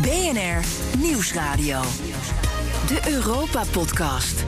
[0.00, 0.64] BNR
[0.98, 1.82] Nieuwsradio.
[2.86, 4.44] De Europa Podcast.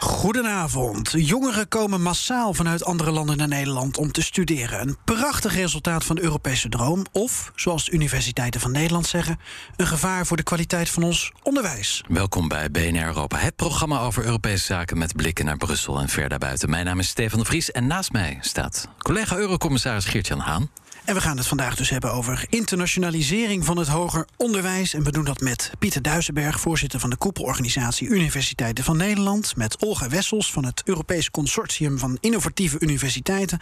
[0.00, 1.12] Goedenavond.
[1.16, 4.80] Jongeren komen massaal vanuit andere landen naar Nederland om te studeren.
[4.80, 7.04] Een prachtig resultaat van de Europese droom.
[7.12, 9.38] Of, zoals de universiteiten van Nederland zeggen,
[9.76, 12.04] een gevaar voor de kwaliteit van ons onderwijs.
[12.08, 16.28] Welkom bij BNR Europa, het programma over Europese zaken met blikken naar Brussel en ver
[16.28, 16.70] daarbuiten.
[16.70, 20.70] Mijn naam is Stefan de Vries en naast mij staat collega Eurocommissaris Geert-Jan Haan.
[21.08, 24.94] En we gaan het vandaag dus hebben over internationalisering van het hoger onderwijs.
[24.94, 29.56] En we doen dat met Pieter Duisenberg, voorzitter van de koepelorganisatie Universiteiten van Nederland.
[29.56, 33.60] Met Olga Wessels van het Europees Consortium van Innovatieve Universiteiten.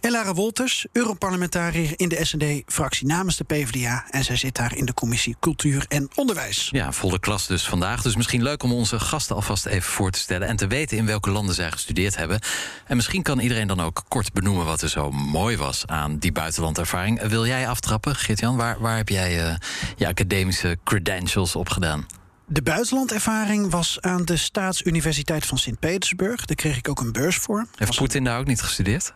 [0.00, 4.04] En Lara Wolters, Europarlementariër in de SD-fractie namens de PvdA.
[4.10, 6.68] En zij zit daar in de commissie Cultuur en Onderwijs.
[6.72, 8.02] Ja, volle klas dus vandaag.
[8.02, 10.48] Dus misschien leuk om onze gasten alvast even voor te stellen.
[10.48, 12.40] En te weten in welke landen zij gestudeerd hebben.
[12.86, 16.32] En misschien kan iedereen dan ook kort benoemen wat er zo mooi was aan die
[16.32, 17.22] buitenland ervaring.
[17.22, 18.56] Wil jij aftrappen, Geert-Jan?
[18.56, 19.54] Waar, waar heb jij uh,
[19.96, 22.06] je academische credentials op gedaan?
[22.46, 26.44] De buitenlandervaring was aan de Staatsuniversiteit van Sint-Petersburg.
[26.44, 27.66] Daar kreeg ik ook een beurs voor.
[27.74, 29.12] Heeft Poetin daar ook niet gestudeerd?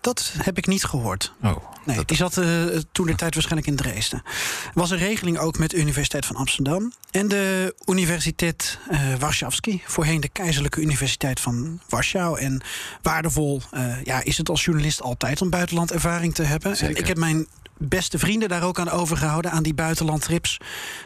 [0.00, 1.32] Dat heb ik niet gehoord.
[1.42, 4.22] Oh, nee, die zat uh, toen de tijd waarschijnlijk in Dresden.
[4.64, 9.82] Er was een regeling ook met de Universiteit van Amsterdam en de Universiteit uh, Warszawski,
[9.86, 12.38] voorheen de Keizerlijke Universiteit van Warschau.
[12.38, 12.62] En
[13.02, 16.76] waardevol uh, ja, is het als journalist altijd om buitenlandervaring te hebben.
[16.76, 16.96] Zeker.
[16.96, 17.46] En ik heb mijn
[17.78, 20.56] beste vrienden daar ook aan overgehouden, aan die buitenlandtrips.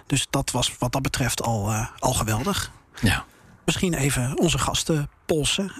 [0.07, 2.73] Dus dat was wat dat betreft al, al geweldig.
[3.01, 3.25] Ja.
[3.65, 5.73] Misschien even onze gasten polsen.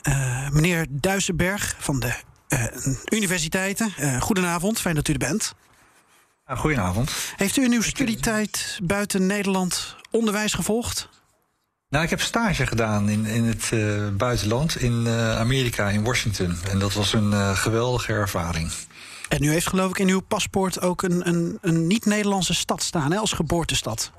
[0.51, 2.15] meneer Duisenberg van de
[2.53, 2.65] uh,
[3.11, 3.95] universiteiten.
[4.01, 5.55] Uh, goedenavond, fijn dat u er bent.
[6.47, 7.13] Goedenavond.
[7.37, 11.09] Heeft u in uw studietijd buiten Nederland onderwijs gevolgd?
[11.89, 16.57] Nou, ik heb stage gedaan in, in het uh, buitenland, in Amerika, in Washington.
[16.71, 18.71] En dat was een geweldige ervaring.
[19.29, 23.13] En u heeft geloof ik in uw paspoort ook een, een, een niet-Nederlandse stad staan,
[23.13, 24.13] hè, als geboortestad.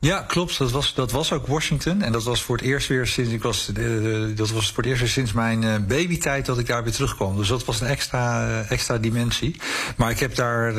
[0.00, 0.58] Ja, klopt.
[0.58, 2.02] Dat was, dat was ook Washington.
[2.02, 3.70] En dat was voor het eerst weer sinds ik was.
[3.78, 6.92] Uh, dat was voor het eerst weer sinds mijn uh, babytijd dat ik daar weer
[6.92, 7.36] terugkwam.
[7.36, 9.60] Dus dat was een extra, extra dimensie.
[9.96, 10.72] Maar ik heb daar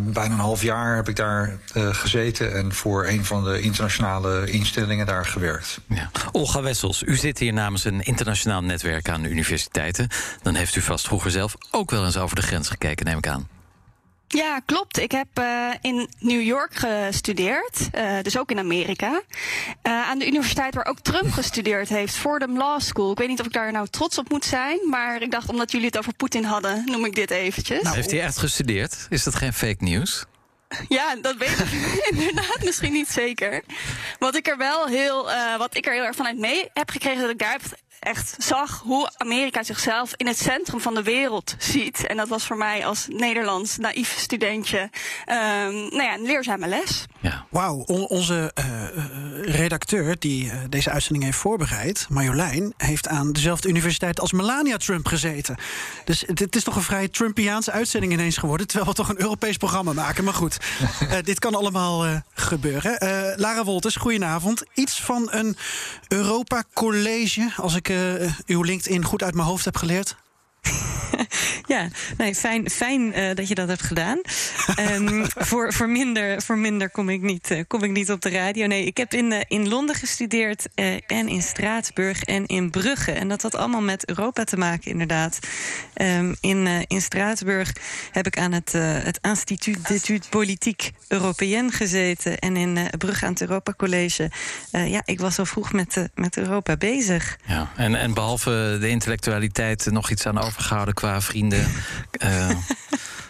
[0.00, 5.06] bijna een half jaar heb ik daar gezeten en voor een van de internationale instellingen
[5.06, 5.80] daar gewerkt.
[5.88, 6.10] Ja.
[6.32, 10.08] Olga Wessels, u zit hier namens een internationaal netwerk aan de universiteiten.
[10.42, 13.28] Dan heeft u vast vroeger zelf ook wel eens over de grens gekeken, neem ik
[13.28, 13.53] aan.
[14.28, 14.98] Ja, klopt.
[14.98, 19.10] Ik heb uh, in New York gestudeerd, uh, dus ook in Amerika.
[19.10, 19.22] Uh,
[19.82, 23.10] aan de universiteit waar ook Trump gestudeerd heeft, Fordham Law School.
[23.10, 25.70] Ik weet niet of ik daar nou trots op moet zijn, maar ik dacht omdat
[25.72, 27.82] jullie het over Poetin hadden, noem ik dit eventjes.
[27.82, 29.06] Nou, heeft hij echt gestudeerd?
[29.10, 30.24] Is dat geen fake news?
[30.88, 33.62] Ja, dat weet ik inderdaad misschien niet zeker.
[34.18, 37.20] Wat ik er wel heel, uh, wat ik er heel erg vanuit mee heb gekregen,
[37.20, 37.58] dat ik daar
[38.04, 42.06] echt zag hoe Amerika zichzelf in het centrum van de wereld ziet.
[42.06, 47.04] En dat was voor mij als Nederlands naïef studentje um, nou ja, een leerzame les.
[47.20, 47.46] Ja.
[47.50, 49.13] Wauw, on onze uh,
[49.44, 55.06] redacteur die uh, deze uitzending heeft voorbereid, Marjolein, heeft aan dezelfde universiteit als Melania Trump
[55.06, 55.56] gezeten.
[56.04, 59.56] Dus het is toch een vrij Trumpiaanse uitzending ineens geworden, terwijl we toch een Europees
[59.56, 60.24] programma maken.
[60.24, 60.58] Maar goed,
[61.24, 62.98] dit kan allemaal gebeuren.
[63.36, 64.62] Lara Wolters, goedenavond.
[64.74, 65.56] Iets van een
[66.08, 70.16] Europa College, als ik uh, uw LinkedIn goed uit mijn hoofd heb geleerd?
[71.66, 74.20] ja, nee, fijn, fijn uh, dat je dat hebt gedaan.
[74.80, 78.30] um, voor, voor, minder, voor minder kom ik, niet, uh, kom ik niet op de
[78.30, 78.66] radio.
[78.66, 80.68] Nee, ik heb in, uh, in Londen gestudeerd
[81.06, 83.12] en in Straatsburg en in Brugge.
[83.12, 85.38] En dat had allemaal met Europa te maken, inderdaad.
[85.94, 87.72] Um, in, in Straatsburg
[88.12, 92.38] heb ik aan het, het Instituut d'études politiques européenne gezeten.
[92.38, 94.30] En in Brugge aan het Europa College.
[94.70, 97.38] ja, ik was al vroeg met, met Europa bezig.
[97.46, 101.53] Ja, en, en behalve de intellectualiteit nog iets aan overgehouden qua vrienden,
[102.24, 102.50] uh,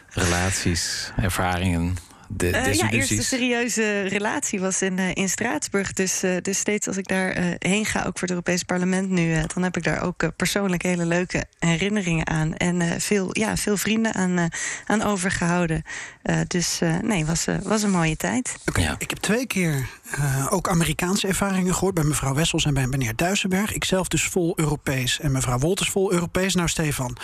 [0.08, 1.96] relaties, ervaringen.
[2.28, 5.92] De, uh, ja, eerste serieuze relatie was in, uh, in Straatsburg.
[5.92, 9.42] Dus, uh, dus steeds als ik daar heen ga, ook voor het Europees Parlement nu,
[9.54, 12.54] dan heb ik daar ook persoonlijk hele leuke herinneringen aan.
[12.54, 14.48] En veel, ja, veel vrienden aan,
[14.86, 15.82] aan overgehouden.
[16.46, 18.56] dus nee, was, was een mooie tijd.
[18.66, 18.94] Okay, ja.
[18.98, 19.88] Ik heb twee keer
[20.50, 23.72] ook Amerikaanse ervaringen gehoord bij mevrouw Wessels en bij meneer Duisenberg.
[23.72, 26.54] Ikzelf dus vol Europees en mevrouw Wolters vol Europees.
[26.54, 27.16] Nou, Stefan.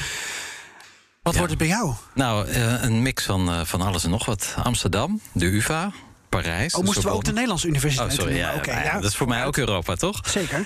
[1.30, 1.94] Wat wordt het bij jou?
[2.14, 4.54] Nou, uh, een mix van, uh, van alles en nog wat.
[4.62, 5.92] Amsterdam, de UvA,
[6.28, 6.74] Parijs.
[6.74, 8.36] Oh, moesten we ook de Nederlandse universiteit Oh, sorry.
[8.36, 10.20] Ja, okay, ja, ja, dat is voor mij ook Europa, toch?
[10.28, 10.58] Zeker.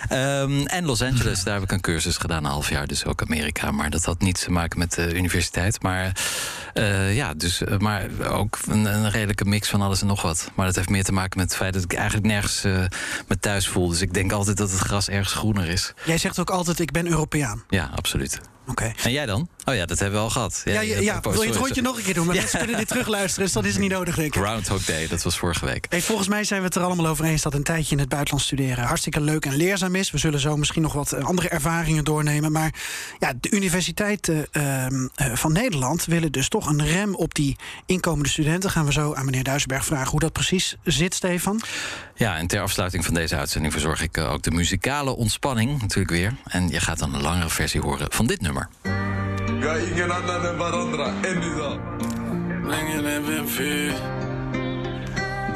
[0.42, 2.86] Um, en Los Angeles, daar heb ik een cursus gedaan, een half jaar.
[2.86, 3.70] Dus ook Amerika.
[3.70, 5.82] Maar dat had niets te maken met de universiteit.
[5.82, 6.12] Maar
[6.74, 10.50] uh, ja, dus, maar ook een, een, redelijke mix van alles en nog wat.
[10.54, 12.84] Maar dat heeft meer te maken met het feit dat ik eigenlijk nergens uh,
[13.28, 13.88] me thuis voel.
[13.88, 15.92] Dus ik denk altijd dat het gras ergens groener is.
[16.04, 17.64] Jij zegt ook altijd, ik ben Europeaan.
[17.68, 18.40] Ja, absoluut.
[18.66, 18.70] Oké.
[18.70, 18.94] Okay.
[19.02, 19.48] En jij dan?
[19.64, 20.62] Oh ja, dat hebben we al gehad.
[20.64, 21.20] Ja, ja, ja.
[21.20, 22.26] wil je het rondje nog een keer doen?
[22.26, 24.42] Maar mensen kunnen dit terugluisteren, dus dat is niet nodig, denk ik.
[24.42, 25.86] Groundhog Day, dat was vorige week.
[25.88, 28.08] Hey, volgens mij zijn we het er allemaal over eens dat een tijdje in het
[28.08, 30.10] buitenland studeren hartstikke leuk en leerzaam is.
[30.10, 32.52] We zullen zo misschien nog wat andere ervaringen doornemen.
[32.52, 32.74] Maar
[33.18, 37.56] ja, de universiteiten uh, uh, van Nederland willen dus toch een rem op die
[37.86, 38.70] inkomende studenten.
[38.70, 41.60] Gaan we zo aan meneer Duisenberg vragen hoe dat precies zit, Stefan.
[42.14, 46.34] Ja, en ter afsluiting van deze uitzending verzorg ik ook de muzikale ontspanning natuurlijk weer.
[46.44, 48.68] En je gaat dan een langere versie horen van dit nummer.
[49.64, 51.78] Ja, ingen annan än varandra än idag.
[52.64, 53.92] Länge leve vi.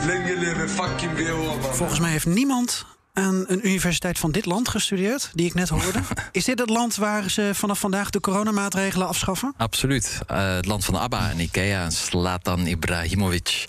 [0.07, 1.75] Länge leve fucking VH.
[1.77, 6.01] Volgens mij heeft niemand aan een universiteit van dit land gestudeerd, die ik net hoorde.
[6.33, 9.55] Is dit het land waar ze vanaf vandaag de coronamaatregelen afschaffen?
[9.57, 10.19] Absoluut.
[10.31, 13.65] Uh, het land van ABBA en Ikea en Slatan Ibrahimovic.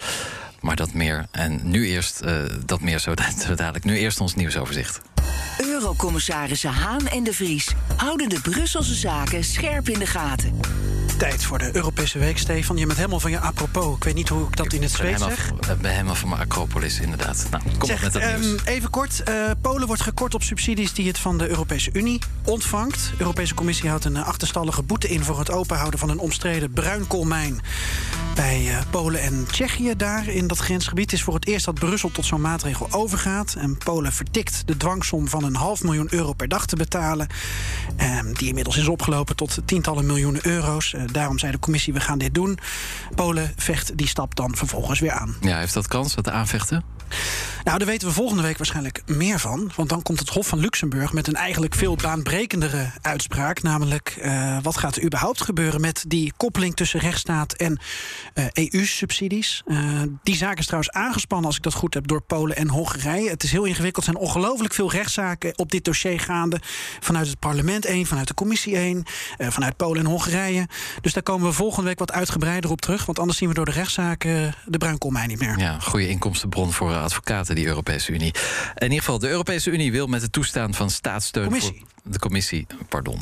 [0.62, 1.28] Maar dat meer.
[1.32, 3.14] En nu eerst, uh, dat meer zo
[3.56, 3.84] dadelijk.
[3.84, 5.02] Nu eerst ons nieuwsoverzicht.
[5.80, 10.60] Eurocommissarissen Haan en de Vries houden de Brusselse zaken scherp in de gaten.
[11.18, 12.78] Tijd voor de Europese week, Stefan.
[12.78, 13.96] Je bent helemaal van je apropos.
[13.96, 15.50] Ik weet niet hoe ik dat in het Zweeds zeg.
[15.50, 17.48] Ik ben helemaal van mijn Acropolis, inderdaad.
[17.52, 18.64] Nou, kom zeg, op met dat um, nieuws.
[18.66, 19.22] Even kort.
[19.30, 23.10] Uh, Polen wordt gekort op subsidies die het van de Europese Unie ontvangt.
[23.10, 25.24] De Europese Commissie houdt een achterstallige boete in...
[25.24, 27.60] voor het openhouden van een omstreden bruinkoolmijn...
[28.36, 31.12] bij uh, Polen en Tsjechië daar in dat grensgebied.
[31.12, 33.56] Het is voor het eerst dat Brussel tot zo'n maatregel overgaat.
[33.58, 37.28] En Polen vertikt de dwangsom van een half miljoen euro per dag te betalen.
[38.02, 40.94] Um, die inmiddels is opgelopen tot tientallen miljoenen euro's.
[40.94, 42.60] Uh, daarom zei de commissie, we gaan dit doen.
[43.16, 45.36] Polen vecht die stap dan vervolgens weer aan.
[45.42, 46.84] Ja, heeft dat kans, dat aanvechten?
[47.64, 49.72] Nou, daar weten we volgende week waarschijnlijk meer van.
[49.76, 53.62] Want dan komt het Hof van Luxemburg met een eigenlijk veel baanbrekendere uitspraak.
[53.62, 57.80] Namelijk, uh, wat gaat er überhaupt gebeuren met die koppeling tussen rechtsstaat en
[58.34, 59.64] uh, EU-subsidies?
[59.66, 63.30] Uh, die zaak is trouwens aangespannen, als ik dat goed heb, door Polen en Hongarije.
[63.30, 64.06] Het is heel ingewikkeld.
[64.06, 66.60] Er zijn ongelooflijk veel rechtszaken op dit dossier gaande.
[67.00, 69.04] Vanuit het parlement één, vanuit de commissie één,
[69.38, 70.68] vanuit Polen en Hongarije.
[71.02, 73.06] Dus daar komen we volgende week wat uitgebreider op terug.
[73.06, 75.58] Want anders zien we door de rechtszaken de bruinkoolmijn niet meer.
[75.58, 78.34] Ja, goede inkomstenbron voor advocaten, die Europese Unie.
[78.76, 81.44] In ieder geval, de Europese Unie wil met het toestaan van staatssteun...
[81.44, 81.78] Commissie.
[81.80, 83.20] Voor de commissie, pardon.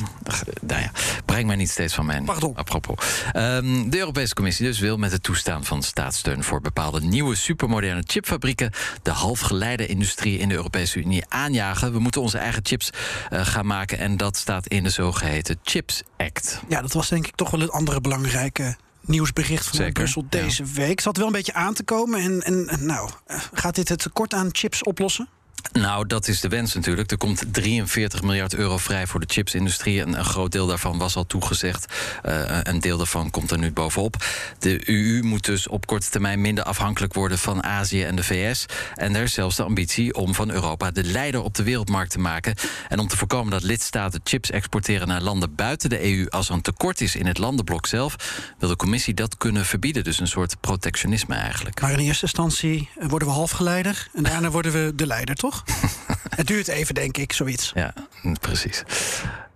[0.60, 0.90] Nou ja,
[1.24, 2.56] breng mij niet steeds van mijn pardon.
[2.56, 2.96] apropos.
[3.36, 6.44] Um, de Europese Commissie dus wil met het toestaan van staatssteun...
[6.44, 8.72] voor bepaalde nieuwe supermoderne chipfabrieken...
[9.02, 11.92] de halfgeleiderindustrie in de Europese Unie aanjagen.
[11.92, 12.90] We moeten onze eigen chips
[13.32, 13.98] uh, gaan maken...
[13.98, 16.60] en dat staat in de zogeheten Chips Act.
[16.68, 20.64] Ja, dat was denk ik toch wel het andere belangrijke nieuwsbericht van Zeker, Brussel deze
[20.64, 20.72] ja.
[20.72, 21.00] week.
[21.00, 22.20] Zat wel een beetje aan te komen.
[22.20, 23.10] En, en, en nou,
[23.52, 25.28] gaat dit het tekort aan chips oplossen?
[25.72, 27.10] Nou, dat is de wens natuurlijk.
[27.10, 30.00] Er komt 43 miljard euro vrij voor de chipsindustrie.
[30.00, 31.94] En een groot deel daarvan was al toegezegd.
[32.26, 34.16] Uh, een deel daarvan komt er nu bovenop.
[34.58, 38.66] De EU moet dus op korte termijn minder afhankelijk worden van Azië en de VS.
[38.94, 42.18] En er is zelfs de ambitie om van Europa de leider op de wereldmarkt te
[42.18, 42.54] maken.
[42.88, 46.54] En om te voorkomen dat lidstaten chips exporteren naar landen buiten de EU als er
[46.54, 48.16] een tekort is in het landenblok zelf,
[48.58, 50.04] wil de commissie dat kunnen verbieden.
[50.04, 51.80] Dus een soort protectionisme eigenlijk.
[51.80, 55.47] Maar in eerste instantie worden we halfgeleider en daarna worden we de leider, toch?
[56.36, 57.72] Het duurt even, denk ik, zoiets.
[57.74, 57.92] Ja,
[58.40, 58.84] precies.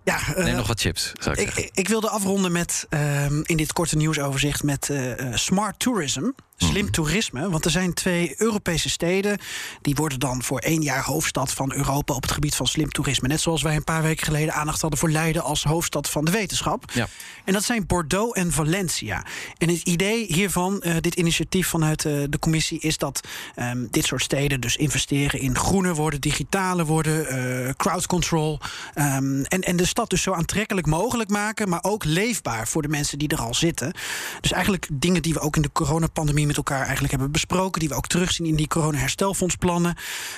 [0.03, 3.57] Ja, uh, Neem nog wat chips, zou ik, ik, ik wilde afronden met, uh, in
[3.57, 6.29] dit korte nieuwsoverzicht met uh, smart tourism.
[6.63, 7.49] Slim toerisme.
[7.49, 9.37] Want er zijn twee Europese steden.
[9.81, 13.27] Die worden dan voor één jaar hoofdstad van Europa op het gebied van slim toerisme.
[13.27, 16.31] Net zoals wij een paar weken geleden aandacht hadden voor Leiden als hoofdstad van de
[16.31, 16.91] wetenschap.
[16.93, 17.07] Ja.
[17.45, 19.25] En dat zijn Bordeaux en Valencia.
[19.57, 24.05] En het idee hiervan, uh, dit initiatief vanuit uh, de commissie, is dat um, dit
[24.05, 28.59] soort steden dus investeren in groener worden, digitale worden, uh, crowd control.
[28.95, 32.87] Um, en, en de stad dus zo aantrekkelijk mogelijk maken, maar ook leefbaar voor de
[32.87, 33.93] mensen die er al zitten.
[34.41, 37.89] Dus eigenlijk dingen die we ook in de coronapandemie met elkaar eigenlijk hebben besproken, die
[37.89, 39.95] we ook terugzien in die corona-herstelfondsplannen.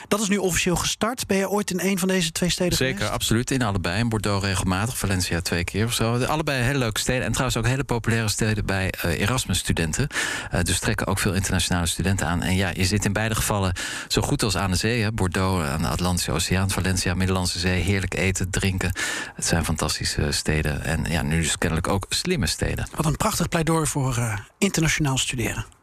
[0.07, 1.27] Dat is nu officieel gestart.
[1.27, 3.13] Ben je ooit in een van deze twee steden Zeker, geweest?
[3.13, 3.51] absoluut.
[3.51, 3.99] In allebei.
[3.99, 6.23] In Bordeaux regelmatig, Valencia twee keer of zo.
[6.23, 7.23] Allebei hele leuke steden.
[7.23, 10.07] En trouwens ook hele populaire steden bij uh, Erasmus-studenten.
[10.53, 12.41] Uh, dus trekken ook veel internationale studenten aan.
[12.41, 13.73] En ja, je zit in beide gevallen
[14.07, 15.01] zo goed als aan de zee.
[15.01, 15.11] Hè?
[15.11, 17.81] Bordeaux aan de Atlantische Oceaan, Valencia, Middellandse Zee.
[17.81, 18.91] Heerlijk eten, drinken.
[19.35, 20.83] Het zijn fantastische steden.
[20.83, 22.87] En ja, nu dus kennelijk ook slimme steden.
[22.95, 25.74] Wat een prachtig pleidooi voor uh, internationaal studeren.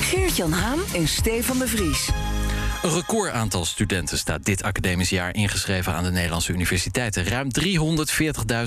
[0.00, 2.10] Geert-Jan Haan en Stefan de Vries.
[2.84, 7.24] Een record aantal studenten staat dit academisch jaar ingeschreven aan de Nederlandse universiteiten.
[7.24, 7.48] Ruim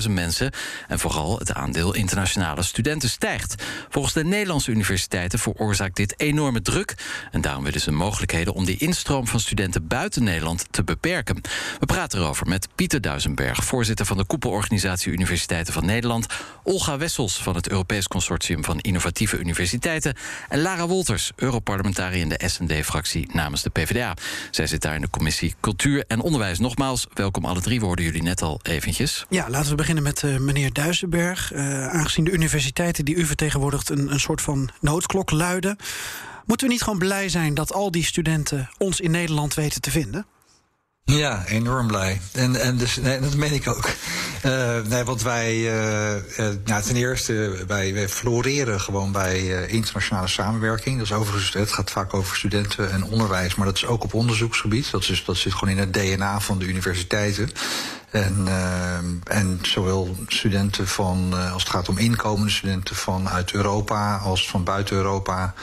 [0.06, 0.50] 340.000 mensen.
[0.88, 3.62] En vooral het aandeel internationale studenten stijgt.
[3.88, 6.94] Volgens de Nederlandse universiteiten veroorzaakt dit enorme druk.
[7.30, 11.40] En daarom willen ze mogelijkheden om die instroom van studenten buiten Nederland te beperken.
[11.78, 16.26] We praten erover met Pieter Duisenberg, voorzitter van de koepelorganisatie Universiteiten van Nederland.
[16.62, 20.14] Olga Wessels van het Europees Consortium van Innovatieve Universiteiten.
[20.48, 24.07] En Lara Wolters, Europarlementariër in de SD-fractie namens de PvdA.
[24.50, 26.58] Zij zit daar in de commissie Cultuur en Onderwijs.
[26.58, 29.26] Nogmaals, welkom alle drie, worden jullie net al eventjes.
[29.28, 31.52] Ja, laten we beginnen met uh, meneer Duisenberg.
[31.52, 35.76] Uh, aangezien de universiteiten die u vertegenwoordigt een, een soort van noodklok luiden...
[36.44, 39.90] moeten we niet gewoon blij zijn dat al die studenten ons in Nederland weten te
[39.90, 40.26] vinden?
[41.16, 42.20] Ja, enorm blij.
[42.32, 43.88] En, en dus, nee, dat meen ik ook.
[44.44, 50.28] Uh, nee, want wij, uh, uh, nou, ten eerste, wij, wij floreren gewoon bij internationale
[50.28, 50.96] samenwerking.
[50.96, 54.14] Dat is overigens, het gaat vaak over studenten en onderwijs, maar dat is ook op
[54.14, 54.90] onderzoeksgebied.
[54.90, 57.50] Dat, is, dat zit gewoon in het DNA van de universiteiten.
[58.10, 58.48] En,
[59.24, 64.96] en zowel studenten van, als het gaat om inkomende studenten vanuit Europa als van buiten
[64.96, 65.54] Europa.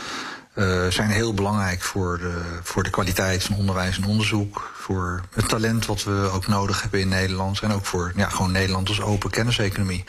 [0.55, 4.71] Uh, zijn heel belangrijk voor de, voor de kwaliteit van onderwijs en onderzoek.
[4.75, 7.59] Voor het talent wat we ook nodig hebben in Nederland.
[7.59, 10.03] En ook voor ja, gewoon Nederland als open kenniseconomie.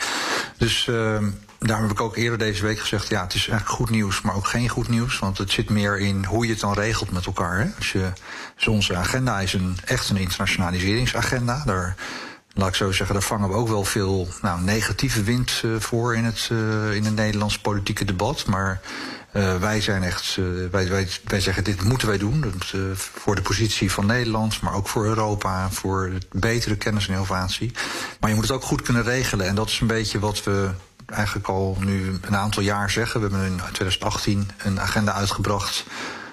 [0.57, 1.17] Dus uh,
[1.59, 3.07] daarom heb ik ook eerder deze week gezegd...
[3.07, 5.19] ja, het is eigenlijk goed nieuws, maar ook geen goed nieuws.
[5.19, 7.57] Want het zit meer in hoe je het dan regelt met elkaar.
[7.57, 7.65] Hè?
[7.77, 8.11] Als je,
[8.55, 11.63] dus onze agenda is een, echt een internationaliseringsagenda.
[11.65, 11.95] Daar
[12.53, 16.15] laat ik zo zeggen, daar vangen we ook wel veel nou, negatieve wind uh, voor
[16.15, 18.45] in het, uh, in het Nederlands politieke debat.
[18.45, 18.81] Maar
[19.59, 20.35] wij zijn echt,
[20.71, 22.41] wij, wij, wij zeggen dit moeten wij doen.
[22.41, 27.71] Dat, voor de positie van Nederland, maar ook voor Europa, voor betere kennis en innovatie.
[28.19, 29.47] Maar je moet het ook goed kunnen regelen.
[29.47, 30.69] En dat is een beetje wat we
[31.05, 33.21] eigenlijk al nu een aantal jaar zeggen.
[33.21, 35.85] We hebben in 2018 een agenda uitgebracht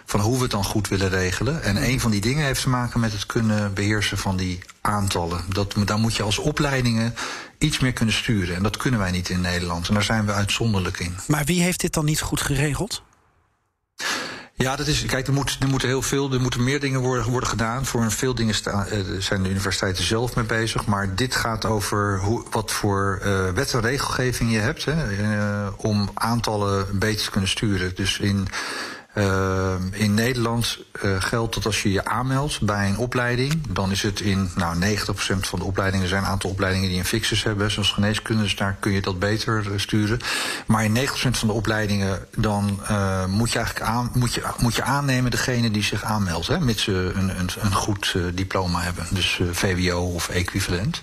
[0.07, 1.63] van hoe we het dan goed willen regelen.
[1.63, 5.45] En een van die dingen heeft te maken met het kunnen beheersen van die aantallen.
[5.49, 7.15] Dat, daar moet je als opleidingen
[7.59, 8.57] iets meer kunnen sturen.
[8.57, 9.89] En dat kunnen wij niet in Nederland.
[9.89, 11.17] En daar zijn we uitzonderlijk in.
[11.27, 13.03] Maar wie heeft dit dan niet goed geregeld?
[14.57, 15.05] Ja, dat is.
[15.05, 17.87] Kijk, er, moet, er moeten heel veel, er moeten meer dingen worden, worden gedaan.
[17.87, 20.87] Voor veel dingen sta, uh, zijn de universiteiten zelf mee bezig.
[20.87, 24.85] Maar dit gaat over hoe, wat voor uh, wet en regelgeving je hebt.
[24.85, 27.95] Hè, uh, om aantallen beetje te kunnen sturen.
[27.95, 28.49] Dus in
[29.15, 34.03] uh, in Nederland uh, geldt dat als je je aanmeldt bij een opleiding, dan is
[34.03, 35.07] het in nou, 90%
[35.41, 38.77] van de opleidingen zijn een aantal opleidingen die een fixus hebben, zoals geneeskunde, dus daar
[38.81, 40.21] kun je dat beter uh, sturen.
[40.67, 44.75] Maar in 90% van de opleidingen dan uh, moet je eigenlijk aan, moet je, moet
[44.75, 49.07] je aannemen degene die zich aanmeldt, hè, mits ze een, een, een goed diploma hebben,
[49.11, 51.01] dus VWO of equivalent.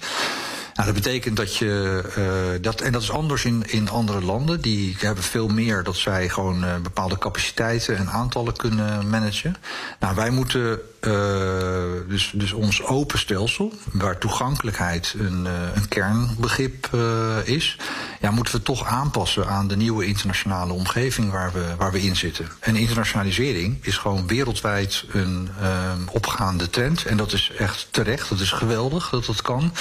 [0.82, 2.04] Nou, dat betekent dat je.
[2.18, 4.62] Uh, dat, en dat is anders in, in andere landen.
[4.62, 9.56] Die hebben veel meer dat zij gewoon uh, bepaalde capaciteiten en aantallen kunnen managen.
[10.00, 11.14] Nou, wij moeten uh,
[12.08, 16.90] dus, dus ons open stelsel, waar toegankelijkheid een, een kernbegrip
[17.44, 17.78] is,
[18.22, 22.16] ja, moeten we toch aanpassen aan de nieuwe internationale omgeving waar we, waar we in
[22.16, 22.48] zitten.
[22.60, 25.50] En internationalisering is gewoon wereldwijd een
[26.12, 27.06] opgaande trend.
[27.06, 29.72] En dat is echt terecht, dat is geweldig dat dat kan.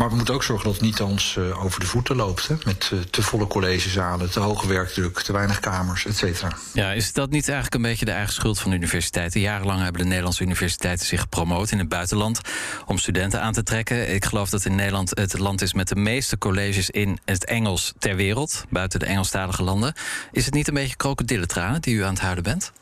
[0.00, 2.48] Maar we moeten ook zorgen dat het niet ons uh, over de voeten loopt.
[2.48, 2.54] Hè?
[2.64, 6.56] Met uh, te volle collegezalen, te hoge werkdruk, te weinig kamers, et cetera.
[6.72, 9.40] Ja, is dat niet eigenlijk een beetje de eigen schuld van de universiteiten?
[9.40, 12.40] Jarenlang hebben de Nederlandse universiteiten zich gepromoot in het buitenland
[12.86, 14.14] om studenten aan te trekken.
[14.14, 17.92] Ik geloof dat in Nederland het land is met de meeste colleges in het Engels
[17.98, 19.94] ter wereld, buiten de Engelstalige landen.
[20.32, 22.72] Is het niet een beetje krokodillentranen die u aan het huilen bent?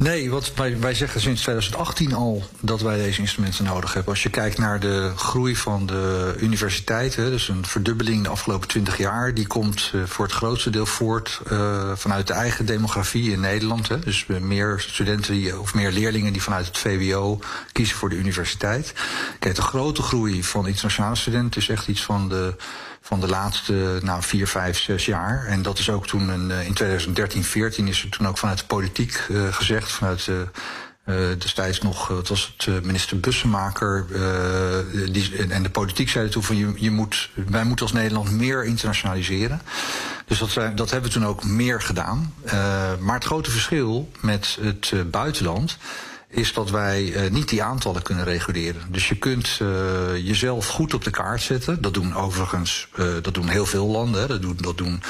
[0.00, 4.12] Nee, wat wij, wij zeggen sinds 2018 al dat wij deze instrumenten nodig hebben.
[4.12, 8.98] Als je kijkt naar de groei van de universiteiten, dus een verdubbeling de afgelopen 20
[8.98, 13.40] jaar, die komt uh, voor het grootste deel voort uh, vanuit de eigen demografie in
[13.40, 13.88] Nederland.
[13.88, 13.98] Hè.
[13.98, 17.38] Dus meer studenten of meer leerlingen die vanuit het VWO
[17.72, 18.92] kiezen voor de universiteit.
[19.38, 22.54] Kijk, de grote groei van internationale studenten is echt iets van de
[23.00, 25.46] van de laatste nou, vier, vijf, zes jaar.
[25.46, 28.64] En dat is ook toen een, in 2013, 14 is er toen ook vanuit de
[28.64, 30.46] politiek uh, gezegd, vanuit de.
[31.06, 34.06] Uh, destijds nog, wat was het, minister Bussemaker.
[35.12, 38.64] Die, en de politiek zeiden toen van je, je moet, wij moeten als Nederland meer
[38.64, 39.60] internationaliseren.
[40.26, 42.34] Dus dat, zijn, dat hebben we toen ook meer gedaan.
[43.00, 45.76] Maar het grote verschil met het buitenland
[46.30, 48.82] is dat wij uh, niet die aantallen kunnen reguleren.
[48.90, 49.68] Dus je kunt uh,
[50.16, 51.82] jezelf goed op de kaart zetten.
[51.82, 54.28] Dat doen overigens uh, dat doen heel veel landen.
[54.28, 55.02] Dat doen, dat doen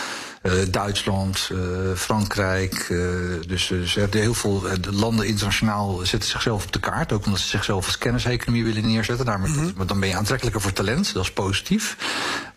[0.71, 1.51] Duitsland,
[1.97, 2.87] Frankrijk.
[3.47, 7.13] dus, dus heel veel landen internationaal zetten zichzelf op de kaart.
[7.13, 9.27] Ook omdat ze zichzelf als kenniseconomie willen neerzetten.
[9.27, 9.87] Daarmee, mm -hmm.
[9.87, 11.15] Dan ben je aantrekkelijker voor talent.
[11.15, 11.97] Dat is positief.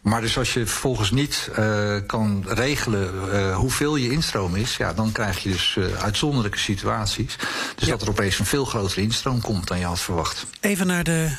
[0.03, 4.93] Maar dus als je vervolgens niet uh, kan regelen uh, hoeveel je instroom is, ja,
[4.93, 7.35] dan krijg je dus uh, uitzonderlijke situaties.
[7.75, 7.91] Dus ja.
[7.91, 10.45] dat er opeens een veel grotere instroom komt dan je had verwacht.
[10.59, 11.29] Even naar de,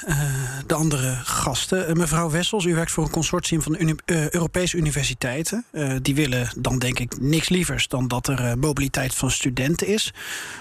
[0.67, 1.97] de andere gasten.
[1.97, 3.95] mevrouw Wessels, u werkt voor een consortium van uni
[4.31, 5.65] Europese universiteiten.
[6.03, 10.13] die willen dan denk ik niks lievers dan dat er mobiliteit van studenten is.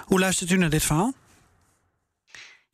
[0.06, 1.14] Hoe luistert u naar dit verhaal?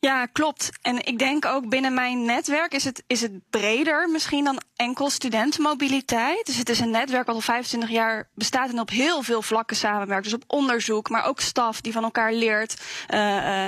[0.00, 0.70] Ja, klopt.
[0.82, 5.10] En ik denk ook binnen mijn netwerk is het, is het breder misschien dan enkel
[5.10, 6.46] studentenmobiliteit.
[6.46, 9.76] Dus het is een netwerk wat al 25 jaar bestaat en op heel veel vlakken
[9.76, 10.24] samenwerkt.
[10.24, 12.80] Dus op onderzoek, maar ook staf die van elkaar leert.
[13.08, 13.18] Uh,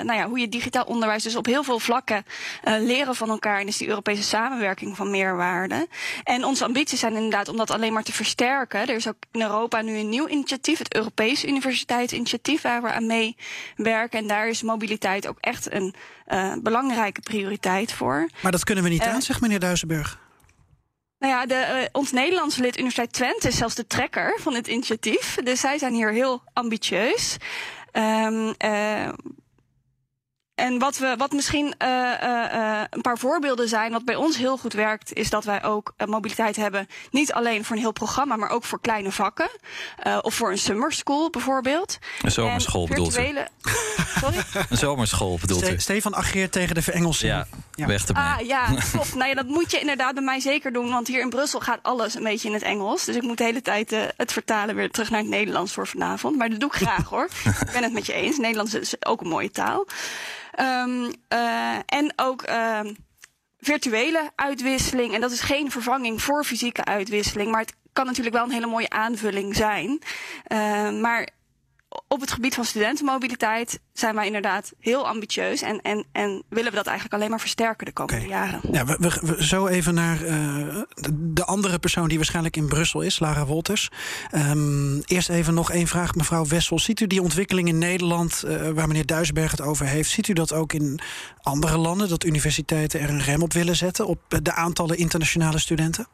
[0.00, 2.24] nou ja, hoe je digitaal onderwijs, dus op heel veel vlakken
[2.64, 3.60] uh, leren van elkaar.
[3.60, 5.88] En is die Europese samenwerking van meerwaarde.
[6.24, 8.80] En onze ambities zijn inderdaad om dat alleen maar te versterken.
[8.80, 13.06] Er is ook in Europa nu een nieuw initiatief, het Europese Universiteitsinitiatief, waar we aan
[13.06, 14.18] meewerken.
[14.18, 15.94] En daar is mobiliteit ook echt een
[16.28, 18.28] uh, belangrijke prioriteit voor.
[18.42, 20.20] Maar dat kunnen we niet uh, aan, zegt meneer Duisenberg.
[21.18, 24.66] Nou ja, de, uh, ons Nederlandse lid Universiteit Twente is zelfs de trekker van dit
[24.66, 25.38] initiatief.
[25.42, 27.36] Dus zij zijn hier heel ambitieus.
[27.92, 28.54] Um,
[30.54, 31.88] en wat, we, wat misschien uh,
[32.23, 35.94] uh, een paar voorbeelden zijn, wat bij ons heel goed werkt, is dat wij ook
[36.06, 36.88] mobiliteit hebben.
[37.11, 39.50] Niet alleen voor een heel programma, maar ook voor kleine vakken.
[40.21, 41.99] of voor een summer school bijvoorbeeld.
[42.23, 43.49] Een zomerschool bedoelt virtuele...
[44.21, 44.37] Sorry?
[44.68, 45.80] Een zomerschool bedoelt Ste u?
[45.80, 47.32] Stefan ageert tegen de verengelsing.
[47.32, 47.87] Ja, ja.
[47.87, 48.25] weg ermee.
[48.25, 49.14] Ah, ja, klopt.
[49.14, 50.90] nou ja, dat moet je inderdaad bij mij zeker doen.
[50.90, 53.04] Want hier in Brussel gaat alles een beetje in het Engels.
[53.04, 56.37] Dus ik moet de hele tijd het vertalen weer terug naar het Nederlands voor vanavond.
[56.37, 57.28] Maar dat doe ik graag hoor.
[57.66, 58.38] ik ben het met je eens.
[58.38, 59.87] Nederlands is ook een mooie taal.
[60.61, 62.80] Um, uh, en ook uh,
[63.59, 65.14] virtuele uitwisseling.
[65.14, 67.50] En dat is geen vervanging voor fysieke uitwisseling.
[67.50, 69.99] Maar het kan natuurlijk wel een hele mooie aanvulling zijn.
[70.49, 71.28] Uh, maar
[72.08, 75.62] op het gebied van studentenmobiliteit zijn wij inderdaad heel ambitieus.
[75.62, 78.38] En, en, en willen we dat eigenlijk alleen maar versterken de komende okay.
[78.38, 78.61] jaren.
[78.72, 80.82] Ja, we, we, we, zo even naar uh,
[81.14, 83.90] de andere persoon die waarschijnlijk in Brussel is, Lara Wolters.
[84.34, 86.78] Um, eerst even nog één vraag, mevrouw Wessel.
[86.78, 90.32] Ziet u die ontwikkeling in Nederland, uh, waar meneer Duisberg het over heeft, ziet u
[90.32, 91.00] dat ook in
[91.40, 96.06] andere landen, dat universiteiten er een rem op willen zetten op de aantallen internationale studenten?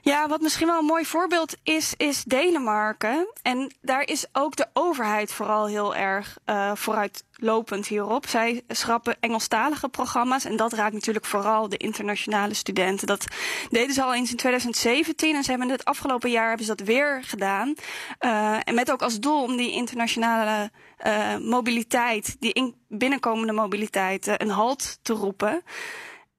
[0.00, 3.26] Ja, wat misschien wel een mooi voorbeeld is, is Denemarken.
[3.42, 8.28] En daar is ook de overheid vooral heel erg uh, vooruitlopend hierop.
[8.28, 13.06] Zij schrappen Engelstalige programma's en dat raakt natuurlijk vooral de internationale studenten.
[13.06, 13.24] Dat
[13.70, 16.86] deden ze al eens in 2017 en ze hebben het afgelopen jaar hebben ze dat
[16.86, 17.74] weer gedaan.
[18.20, 20.70] Uh, en met ook als doel om die internationale
[21.06, 25.62] uh, mobiliteit, die in binnenkomende mobiliteit, een halt te roepen.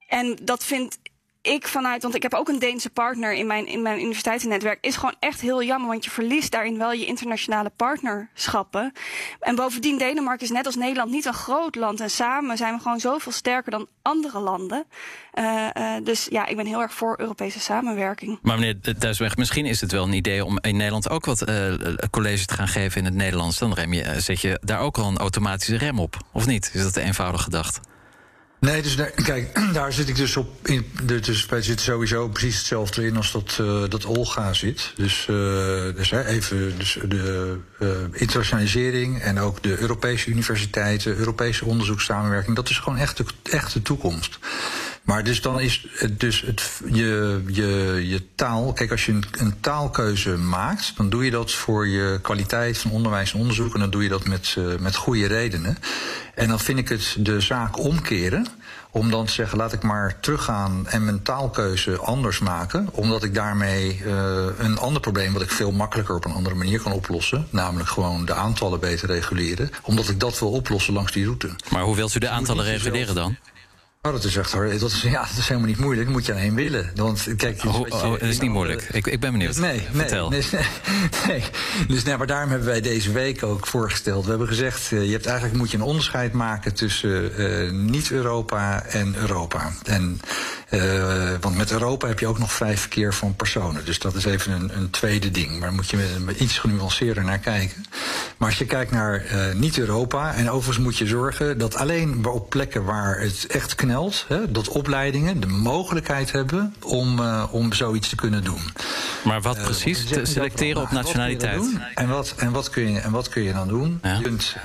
[0.08, 1.00] En dat vindt
[1.48, 4.96] ik vanuit, want ik heb ook een Deense partner in mijn, in mijn universiteitsnetwerk, is
[4.96, 8.94] gewoon echt heel jammer, want je verliest daarin wel je internationale partnerschappen.
[9.40, 12.82] En bovendien, Denemarken is net als Nederland niet een groot land en samen zijn we
[12.82, 14.86] gewoon zoveel sterker dan andere landen.
[15.34, 18.40] Uh, uh, dus ja, ik ben heel erg voor Europese samenwerking.
[18.42, 21.74] Maar meneer Duisweg, misschien is het wel een idee om in Nederland ook wat uh,
[22.12, 23.58] college te gaan geven in het Nederlands.
[23.58, 26.72] Dan rem je, zet je daar ook al een automatische rem op, of niet?
[26.74, 27.80] Is dat de eenvoudige gedachte?
[28.60, 30.68] Nee, dus daar, kijk, daar zit ik dus op.
[30.68, 34.92] In, dus wij zitten sowieso precies hetzelfde in als dat, uh, dat Olga zit.
[34.96, 35.38] Dus, uh,
[35.96, 42.70] dus hè, even dus de uh, internationalisering en ook de Europese universiteiten, Europese onderzoekssamenwerking, dat
[42.70, 44.40] is gewoon echt de, echt de toekomst.
[45.08, 48.74] Maar dus dan is het dus het, je, je, je taal.
[48.74, 52.92] Kijk, als je een, een, taalkeuze maakt, dan doe je dat voor je kwaliteit van
[52.92, 53.74] onderwijs en onderzoek.
[53.74, 55.78] En dan doe je dat met, uh, met goede redenen.
[56.36, 58.48] En dan vind ik het de zaak omkeren.
[58.92, 62.90] Om dan te zeggen, laat ik maar teruggaan en mijn taalkeuze anders maken.
[62.92, 66.82] Omdat ik daarmee uh, een ander probleem, wat ik veel makkelijker op een andere manier
[66.82, 67.48] kan oplossen.
[67.50, 69.70] Namelijk gewoon de aantallen beter reguleren.
[69.82, 71.50] Omdat ik dat wil oplossen langs die route.
[71.70, 73.38] Maar hoe wilt u de aantallen reguleren dan?
[74.08, 74.70] Oh, dat is echt hoor.
[74.80, 76.06] Dat is, ja, dat is helemaal niet moeilijk.
[76.06, 76.92] Dat moet je alleen willen.
[76.96, 78.82] Want kijk, oh, oh, dat is niet moeilijk.
[78.92, 79.58] Ik, ik ben benieuwd.
[79.58, 80.30] Nee, Vertel.
[80.30, 80.64] Nee, nee,
[81.28, 81.44] nee.
[81.88, 84.24] Dus nee, maar daarom hebben wij deze week ook voorgesteld.
[84.24, 88.84] We hebben gezegd, uh, je hebt eigenlijk moet je een onderscheid maken tussen uh, niet-Europa
[88.84, 89.72] en Europa.
[89.84, 90.20] En
[90.70, 93.86] uh, want met Europa heb je ook nog vrij verkeer van personen.
[93.86, 95.52] Dus dat is even een, een tweede ding.
[95.52, 97.86] Maar daar moet je iets genuanceerder naar kijken.
[98.38, 99.26] Maar als je kijkt naar
[99.56, 104.52] niet-Europa, en overigens moet je zorgen dat alleen op plekken waar het echt knelt, hè,
[104.52, 108.62] dat opleidingen de mogelijkheid hebben om, uh, om zoiets te kunnen doen.
[109.24, 110.06] Maar wat precies?
[110.06, 111.64] Te selecteren op nationaliteit.
[111.96, 114.00] En wat, en, wat kun je, en wat kun je dan doen?
[114.04, 114.14] Ja.
[114.14, 114.56] Je, kunt,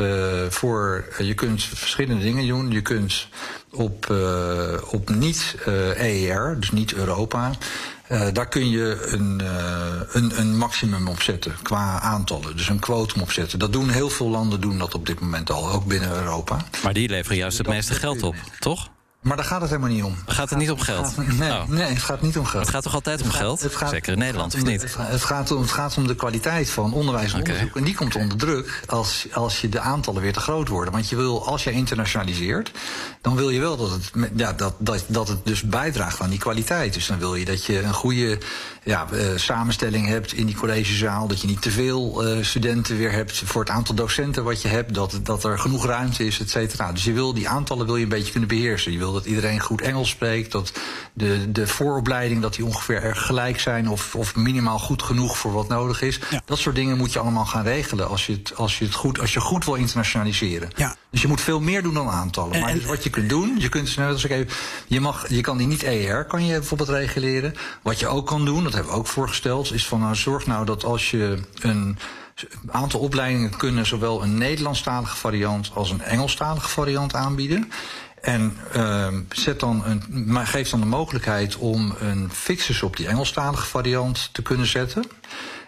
[0.55, 2.71] voor, je kunt verschillende dingen doen.
[2.71, 3.29] Je kunt
[3.73, 4.15] op,
[4.91, 7.51] op niet-EER, dus niet Europa.
[8.13, 12.57] Uh, daar kun je een, uh, een, een maximum op zetten qua aantallen.
[12.57, 13.59] Dus een quotum opzetten.
[13.59, 16.57] Dat doen heel veel landen doen dat op dit moment al, ook binnen Europa.
[16.83, 18.89] Maar die leveren juist het meeste geld op, toch?
[19.23, 20.17] Maar daar gaat het helemaal niet om.
[20.27, 21.17] Gaat het niet om geld?
[21.39, 21.69] Nee, Oh.
[21.69, 22.63] nee, het gaat niet om geld.
[22.65, 23.61] Het gaat toch altijd om geld?
[23.61, 24.97] Het gaat- Zeker in Nederland, of het gaat niet?
[24.97, 27.77] om de- Het gaat, om, het gaat om de kwaliteit van onderwijs en onderzoek.
[27.77, 30.93] En die komt onder druk als, als je de aantallen weer te groot worden.
[30.93, 32.71] Want je wil, als je internationaliseert,
[33.21, 36.39] dan wil je wel dat het, ja, dat, dat, dat het dus bijdraagt aan die
[36.39, 36.95] kwaliteit.
[36.95, 38.39] Dus dan wil je dat je een goede
[38.85, 41.27] ja, eh, samenstelling hebt in die collegezaal.
[41.27, 44.68] Dat je niet te veel eh, studenten weer hebt voor het aantal docenten wat je
[44.68, 44.95] hebt.
[44.95, 46.92] Dat, dat er genoeg ruimte is, et cetera.
[46.92, 48.92] Dus je wil die aantallen wil je een beetje kunnen beheersen.
[48.92, 50.53] Je wil dat iedereen goed Engels spreekt.
[50.53, 50.73] Dat
[51.12, 53.88] de, de vooropleiding dat die ongeveer erg gelijk zijn.
[53.88, 56.21] Of, of minimaal goed genoeg voor wat nodig is.
[56.31, 56.42] Ja.
[56.45, 59.21] Dat soort dingen moet je allemaal gaan regelen als je het, als je het, goed,
[59.21, 60.71] als je goed wil internationaliseren.
[60.77, 60.97] Ja.
[61.11, 62.53] Dus je moet veel meer doen dan aantallen.
[62.55, 64.49] En- maar dus wat je kunt doen, je kunt net als ik even,
[64.87, 67.55] je mag, je kan die niet ER kan je bijvoorbeeld reguleren.
[67.83, 70.65] Wat je ook kan doen, dat hebben we ook voorgesteld, is van nou zorg nou
[70.65, 71.99] dat als je een
[72.71, 77.73] aantal opleidingen kunnen zowel een Nederlandstalige variant als een Engelstalige variant aanbieden.
[78.21, 83.07] En ehm, zet dan een, maar geef dan de mogelijkheid om een fixus op die
[83.07, 85.05] Engelstalige variant te kunnen zetten.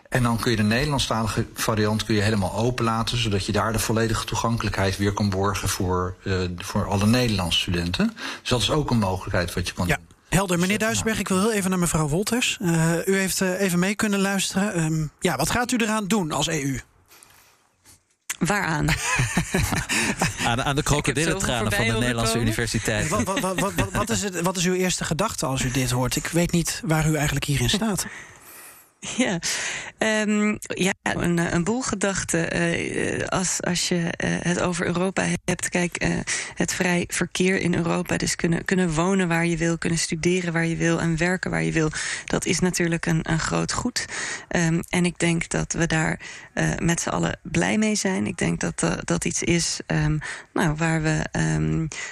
[0.08, 3.78] En dan kun je de Nederlandstalige variant kun je helemaal openlaten, zodat je daar de
[3.78, 8.16] volledige toegankelijkheid weer kan borgen voor, eh, voor alle Nederlandse studenten.
[8.40, 9.96] Dus dat is ook een mogelijkheid wat je kan Ja.
[9.96, 10.13] doen.
[10.34, 12.58] Helder, meneer Duisberg, ik wil heel even naar mevrouw Wolters.
[12.60, 14.74] Eh, u heeft eh, even mee kunnen luisteren.
[14.74, 16.78] Ehm, ja, wat gaat u eraan doen als EU?
[18.38, 18.86] Waaraan?
[20.46, 22.46] Aan, aan de krokodillentranen van de Nederlandse komen.
[22.48, 23.08] universiteit.
[23.08, 26.16] Wat, wat, wat- wat is het, wat is uw eerste gedachte als u dit hoort?
[26.16, 28.06] Ik weet niet waar u eigenlijk hierin staat.
[29.16, 29.38] Ja,
[29.98, 32.50] Ehm, ja een, eh, een boel gedachten.
[32.50, 35.68] eh, als, als je eh, het over Europa hebt.
[35.68, 36.10] Kijk, eh,
[36.54, 38.16] het vrij verkeer in Europa.
[38.16, 41.62] Dus kunnen, kunnen wonen waar je wil, kunnen studeren waar je wil en werken waar
[41.62, 41.90] je wil.
[42.24, 44.04] Dat is natuurlijk een, een groot goed.
[44.48, 46.20] Ehm, en ik denk dat we daar
[46.54, 48.26] eh, met z'n allen blij mee zijn.
[48.26, 50.18] Ik denk dat eh, dat iets is ehm,
[50.52, 51.22] nou, waar we,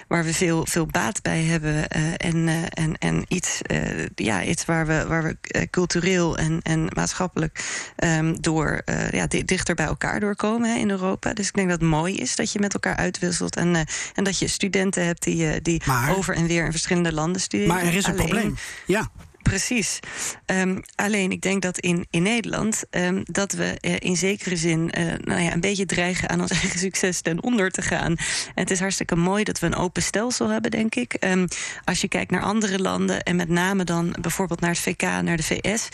[0.08, 1.88] waar we veel, veel baat bij hebben.
[1.88, 6.36] eh, en, eh, en, en iets, eh, ja, iets waar we, waar we eh, cultureel
[6.38, 7.64] en, en maatschappelijk
[7.96, 11.32] ehm, door eh, ja, di- dichter bij elkaar doorkomen hè, in Europa.
[11.32, 13.56] Dus ik denk dat het mooi is dat je met elkaar uitwisselt.
[13.56, 13.80] En, eh,
[14.14, 17.40] en dat je studenten hebt die, eh, die Maar- over en weer in verschillende landen
[17.40, 17.74] studeren.
[17.74, 18.56] Maar er is een Alleen- probleem.
[18.86, 19.10] Ja,
[19.52, 19.98] Precies.
[20.46, 24.90] Ehm, alleen ik denk dat in, in Nederland ehm, dat we eh, in zekere zin
[24.90, 28.16] eh, nou ja, een beetje dreigen aan ons eigen succes ten onder te gaan.
[28.16, 28.18] En
[28.54, 31.14] het is hartstikke mooi dat we een open stelsel hebben, denk ik.
[31.14, 31.46] Ehm,
[31.84, 35.36] als je kijkt naar andere landen en met name dan bijvoorbeeld naar het VK, naar
[35.36, 35.88] de VS.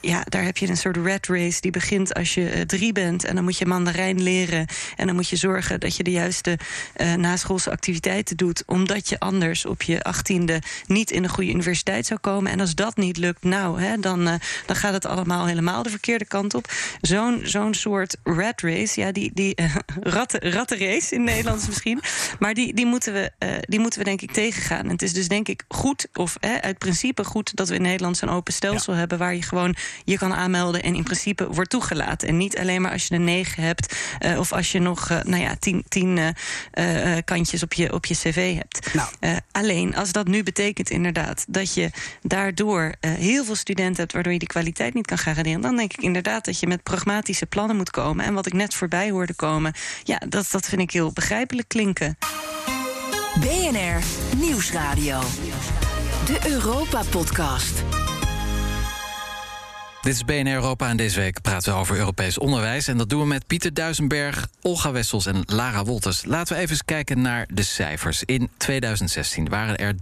[0.00, 3.24] ja, daar heb je een soort rat race die begint als je eh, drie bent.
[3.24, 4.66] En dan moet je Mandarijn leren.
[4.96, 6.58] En dan moet je zorgen dat je de juiste
[7.16, 8.62] naschoolse activiteiten doet.
[8.66, 12.52] Omdat je anders op je achttiende niet in een goede universiteit zou komen.
[12.52, 14.34] En als dat niet lukt, nou, hè, dan, eh,
[14.66, 16.72] dan gaat het allemaal helemaal de verkeerde kant op.
[17.00, 19.74] Zo'n zo'n soort rat race, ja, die, die eh,
[20.16, 22.00] ratten, rattenrace in het Nederlands misschien.
[22.38, 24.84] Maar die, die, moeten we, eh, die moeten we denk ik tegengaan.
[24.84, 27.82] En het is dus denk ik goed, of hè, uit principe goed, dat we in
[27.82, 31.70] Nederland zo'n open stelsel hebben waar je gewoon je kan aanmelden en in principe wordt
[31.70, 32.28] toegelaten.
[32.28, 33.96] En niet alleen maar als je een 9 hebt
[34.38, 36.18] of als je nog nou ja, tien, tien
[36.74, 38.94] eh, eh, kantjes op je, op je cv hebt.
[38.94, 39.38] Nou.
[39.52, 41.90] Alleen als dat nu betekent inderdaad dat je
[42.44, 45.92] daardoor eh, heel veel studenten hebt waardoor je die kwaliteit niet kan garanderen, dan denk
[45.92, 48.24] ik inderdaad dat je met pragmatische plannen moet komen.
[48.24, 52.18] En wat ik net voorbij hoorde komen, ja, dat, dat vind ik heel begrijpelijk klinken.
[53.40, 54.02] BNR
[54.36, 55.20] Nieuwsradio.
[56.26, 57.93] De Europa Podcast.
[60.04, 62.88] Dit is BNR Europa en deze week praten we over Europees onderwijs.
[62.88, 66.24] En dat doen we met Pieter Duisenberg, Olga Wessels en Lara Wolters.
[66.24, 68.22] Laten we even eens kijken naar de cijfers.
[68.24, 69.94] In 2016 waren er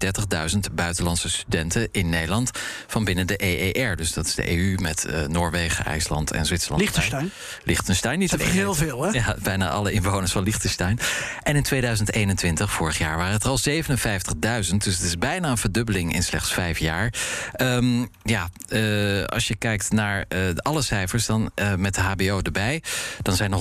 [0.54, 2.50] 30.000 buitenlandse studenten in Nederland
[2.86, 3.96] van binnen de EER.
[3.96, 6.82] Dus dat is de EU met eh, Noorwegen, IJsland en Zwitserland.
[6.82, 7.30] Liechtenstein.
[7.64, 9.10] Liechtenstein niet te Dat is heel veel, hè?
[9.10, 10.98] Ja, bijna alle inwoners van Liechtenstein.
[11.42, 14.76] En in 2021, vorig jaar, waren het er al 57.000.
[14.76, 17.14] Dus het is bijna een verdubbeling in slechts vijf jaar.
[17.52, 22.40] Ehm, ja, eh, als je kijkt naar eh, alle cijfers, dan eh, met de HBO
[22.42, 22.83] erbij,
[23.22, 23.59] dan zijn er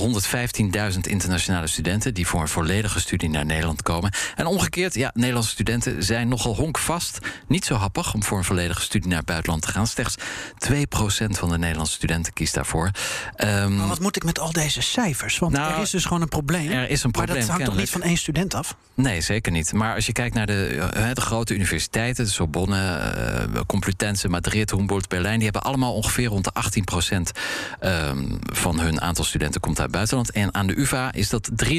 [0.93, 4.13] 115.000 internationale studenten die voor een volledige studie naar Nederland komen.
[4.35, 7.19] En omgekeerd, ja, Nederlandse studenten zijn nogal honkvast.
[7.47, 9.87] Niet zo happig om voor een volledige studie naar het buitenland te gaan.
[9.87, 12.91] Slechts 2% van de Nederlandse studenten kiest daarvoor.
[13.35, 15.39] Ehm, maar wat moet ik met al deze cijfers?
[15.39, 16.71] Want Nou, er is dus gewoon een probleem.
[16.71, 18.75] er is een Maar probleem, dat hangt toch niet van één student af?
[18.95, 19.73] Nee, zeker niet.
[19.73, 24.71] Maar als je kijkt naar de, eh, de grote universiteiten, de Sorbonne, eh, Complutense, Madrid,
[24.71, 27.21] Humboldt, Berlijn, die hebben allemaal ongeveer rond de 18%
[28.53, 30.31] van hun aantal studenten komt uit het buitenland.
[30.31, 31.73] En aan de UvA is dat 23%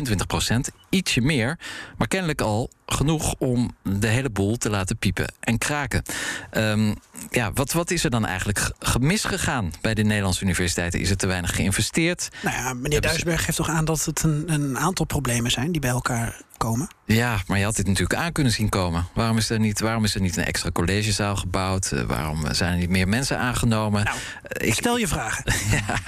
[0.90, 1.59] ietsje meer,
[1.96, 6.02] maar kennelijk al genoeg om de hele boel te laten piepen en kraken.
[6.50, 6.94] Ehm,
[7.31, 11.00] ja, wat, wat is er dan eigenlijk ge- misgegaan bij de Nederlandse universiteiten?
[11.00, 12.28] Is er te weinig geïnvesteerd?
[12.42, 15.81] Nou ja, meneer Duisberg geeft toch aan dat het een, een aantal problemen zijn die
[15.81, 16.88] bij elkaar komen.
[17.05, 19.07] Ja, maar je had dit natuurlijk aan kunnen zien komen.
[19.14, 21.90] Waarom is er niet, waarom is er niet een extra collegezaal gebouwd?
[21.94, 24.05] Uh, waarom zijn er niet meer mensen aangenomen?
[24.05, 24.16] Nou,
[24.53, 25.44] ik stel je vragen.
[25.77, 25.98] ja.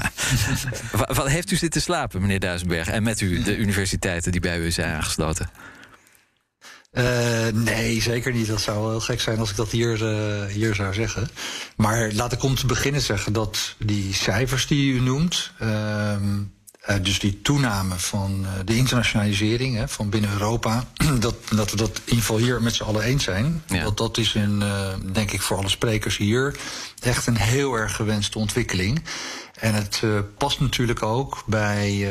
[1.15, 2.89] wat, heeft u zitten slapen, meneer Duisenberg?
[2.89, 5.51] En met u de universiteiten die bij u zijn aangesloten?
[6.93, 8.47] Uh, nee, zeker niet.
[8.47, 11.29] Dat zou wel heel gek zijn als ik dat hier, uh, hier zou zeggen.
[11.77, 15.53] Maar laat ik om te beginnen zeggen dat die cijfers die u noemt.
[15.63, 16.17] Uh,
[17.03, 20.85] dus die toename van de internationalisering hè, van binnen Europa.
[21.21, 23.63] dat, dat we dat in ieder geval hier met z'n allen eens zijn.
[23.67, 23.83] Ja.
[23.83, 24.63] Dat, dat is een,
[25.13, 26.57] denk ik voor alle sprekers hier
[27.01, 29.03] echt een heel erg gewenste ontwikkeling.
[29.55, 30.03] En het
[30.39, 32.09] past natuurlijk ook bij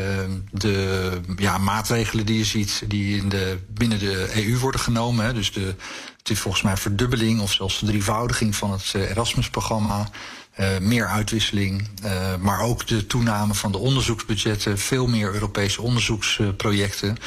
[0.51, 5.25] de ja, maatregelen die je ziet die in de, binnen de EU worden genomen.
[5.25, 5.33] Hè.
[5.33, 5.75] Dus de,
[6.23, 8.81] het is volgens mij verdubbeling of zelfs verdrievoudiging van het
[10.59, 10.87] uh, Erasmus-programma.
[10.87, 11.87] meer uitwisseling,
[12.39, 17.17] maar ook de toename van de onderzoeksbudgetten, veel meer Europese onderzoeksprojecten.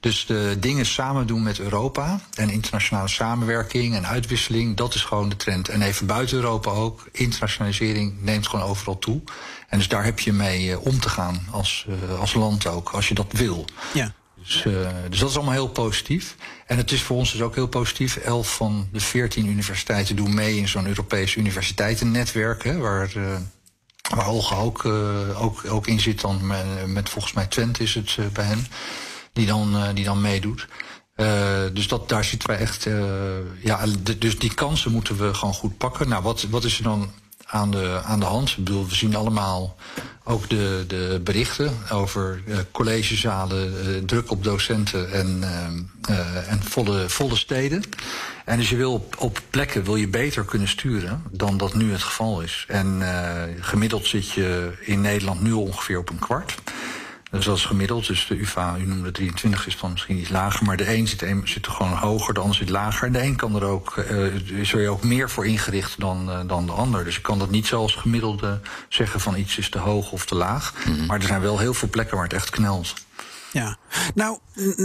[0.00, 5.28] Dus de dingen samen doen met Europa en internationale samenwerking en uitwisseling, dat is gewoon
[5.28, 5.68] de trend.
[5.68, 9.20] En even buiten Europa ook, internationalisering neemt gewoon overal toe.
[9.68, 12.88] En dus daar heb je mee uh, om te gaan als, uh, als land ook,
[12.88, 13.64] als je dat wil.
[13.92, 14.12] Ja.
[14.44, 16.36] Dus, uh, dus dat is allemaal heel positief.
[16.66, 18.16] En het is voor ons dus ook heel positief.
[18.16, 23.12] Elf van de veertien universiteiten doen mee in zo'n Europees universiteitennetwerk, hè, waar,
[24.14, 24.84] waar Olga ook,
[25.34, 26.46] ook, ook in zit dan
[26.86, 28.66] met, volgens mij Twente is het bij hen,
[29.32, 30.68] die dan, die dan meedoet.
[31.16, 32.86] Uh, dus dat, daar zitten wij echt.
[32.86, 33.04] Uh,
[33.60, 33.86] ja,
[34.18, 36.08] dus die kansen moeten we gewoon goed pakken.
[36.08, 37.12] Nou, wat, wat is er dan
[37.52, 38.50] aan de, aan de hand.
[38.50, 39.76] Ik bedoel, we zien allemaal
[40.24, 45.40] ook de, de berichten over uh, collegezalen, uh, druk op docenten en,
[46.10, 47.82] uh, en volle, volle steden.
[48.44, 51.92] En dus je wil op, op plekken wil je beter kunnen sturen dan dat nu
[51.92, 52.64] het geval is.
[52.68, 53.02] En
[53.60, 56.54] gemiddeld zit je in Nederland nu ongeveer op een kwart.
[57.32, 58.06] Dus dat is gemiddeld.
[58.06, 60.66] Dus de UvA, u noemde 23, is dan misschien iets lager.
[60.66, 63.06] Maar de een zit, een, zit er gewoon hoger, de ander zit lager.
[63.06, 66.40] En de een kan er ook, uh, is er ook meer voor ingericht dan, uh,
[66.46, 67.04] dan de ander.
[67.04, 70.34] Dus je kan dat niet zoals gemiddelde zeggen van iets is te hoog of te
[70.34, 70.74] laag.
[70.84, 71.06] Mm -hmm.
[71.06, 72.94] Maar er zijn wel heel veel plekken waar het echt knelt.
[73.52, 73.76] Ja,
[74.14, 74.38] nou,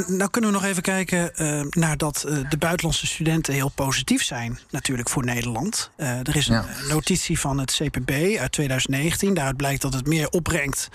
[0.07, 4.23] nou kunnen we nog even kijken uh, naar dat uh, de buitenlandse studenten heel positief
[4.23, 5.91] zijn, natuurlijk voor Nederland.
[5.97, 6.65] Uh, er is een ja.
[6.87, 9.33] notitie van het CPB uit 2019.
[9.33, 10.89] Daaruit blijkt dat het meer opbrengt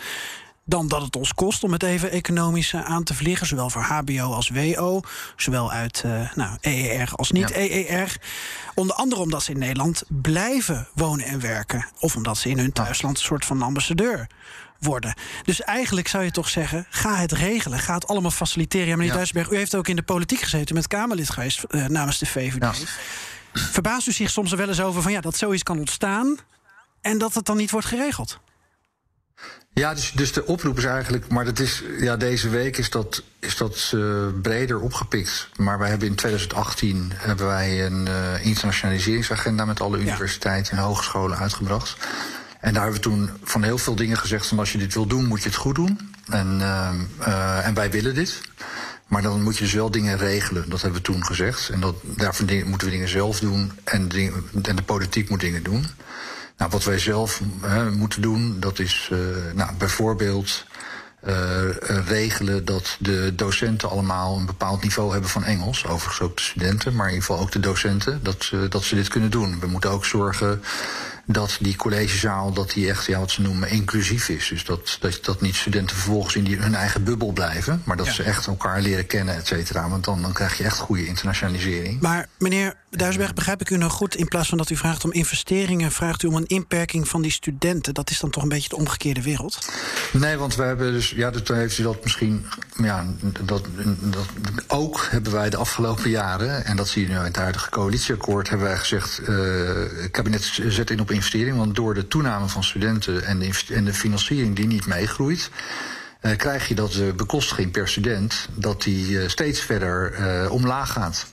[0.65, 3.47] dan dat het ons kost om het even economisch aan te vliegen.
[3.47, 5.01] Zowel voor HBO als WO.
[5.37, 8.17] Zowel uit uh, nou, EER als niet-EER.
[8.75, 11.87] Onder andere omdat ze in Nederland blijven wonen en werken.
[11.99, 14.27] Of omdat ze in hun thuisland een soort van ambassadeur
[14.79, 15.15] worden.
[15.45, 17.79] Dus eigenlijk zou je toch zeggen: ga het regelen.
[17.79, 18.87] Ga het allemaal faciliteren.
[18.87, 19.17] Ja, meneer ja.
[19.17, 22.61] Duisberg, u heeft ook in de politiek gezeten met Kamerlid geweest uh, namens de VVD.
[22.61, 22.73] Ja.
[23.53, 26.39] Verbaast u zich soms er wel eens over van ja, dat zoiets kan ontstaan
[27.01, 28.41] en dat het dan niet wordt geregeld?
[29.75, 33.23] Ja, dus, dus de oproep is eigenlijk, maar dat is, ja, deze week is dat,
[33.41, 35.49] is dat uh, breder opgepikt.
[35.57, 41.39] Maar wij hebben in 2018 hebben wij een uh, internationaliseringsagenda met alle universiteiten en hogescholen
[41.39, 41.97] uitgebracht.
[42.61, 45.07] En daar hebben we toen van heel veel dingen gezegd van als je dit wil
[45.07, 46.15] doen, moet je het goed doen.
[46.31, 48.41] En, uh, en wij willen dit.
[49.07, 50.71] Maar dan moet je dus wel dingen regelen.
[50.71, 51.69] Dat hebben we toen gezegd.
[51.69, 53.73] En dat, daarvoor moeten we dingen zelf doen.
[53.85, 54.09] En,
[54.63, 55.87] en de politiek moet dingen doen.
[56.57, 59.19] Nou, wat wij zelf hè, moeten doen, dat is uh,
[59.55, 60.65] nou, bijvoorbeeld
[61.27, 61.35] uh,
[62.07, 65.87] regelen dat de docenten allemaal een bepaald niveau hebben van Engels.
[65.87, 68.21] Overigens ook de studenten, maar in ieder geval ook de docenten.
[68.23, 69.61] Dat, uh, dat ze dit kunnen doen.
[69.61, 70.63] We moeten ook zorgen
[71.25, 74.49] dat die collegezaal dat die echt ja, wat ze noemen inclusief is.
[74.49, 78.07] Dus dat, dat, dat niet studenten vervolgens in die, hun eigen bubbel blijven, maar dat
[78.07, 78.13] ja.
[78.13, 79.89] ze echt elkaar leren kennen, et cetera.
[79.89, 82.01] Want dan, dan krijg je echt goede internationalisering.
[82.01, 85.13] Maar meneer Duisberg, begrijp ik u nou goed, in plaats van dat u vraagt om
[85.13, 87.95] investeringen, vraagt u om een inperking van die studenten.
[87.95, 89.59] Dat is dan toch een beetje de omgekeerde wereld?
[90.13, 93.07] Nee, want we hebben dus, ja, toen heeft u dat misschien, ja,
[93.45, 93.67] dat,
[94.01, 94.27] dat
[94.67, 98.49] ook hebben wij de afgelopen jaren, en dat zie je nu in het huidige coalitieakkoord,
[98.49, 99.29] hebben wij gezegd, uh,
[100.03, 101.57] het kabinet zet in op investering.
[101.57, 105.51] Want door de toename van studenten en de, en de financiering die niet meegroeit.
[106.23, 110.93] Uh, krijg je dat de bekostiging per student dat die uh, steeds verder uh, omlaag
[110.93, 111.27] gaat.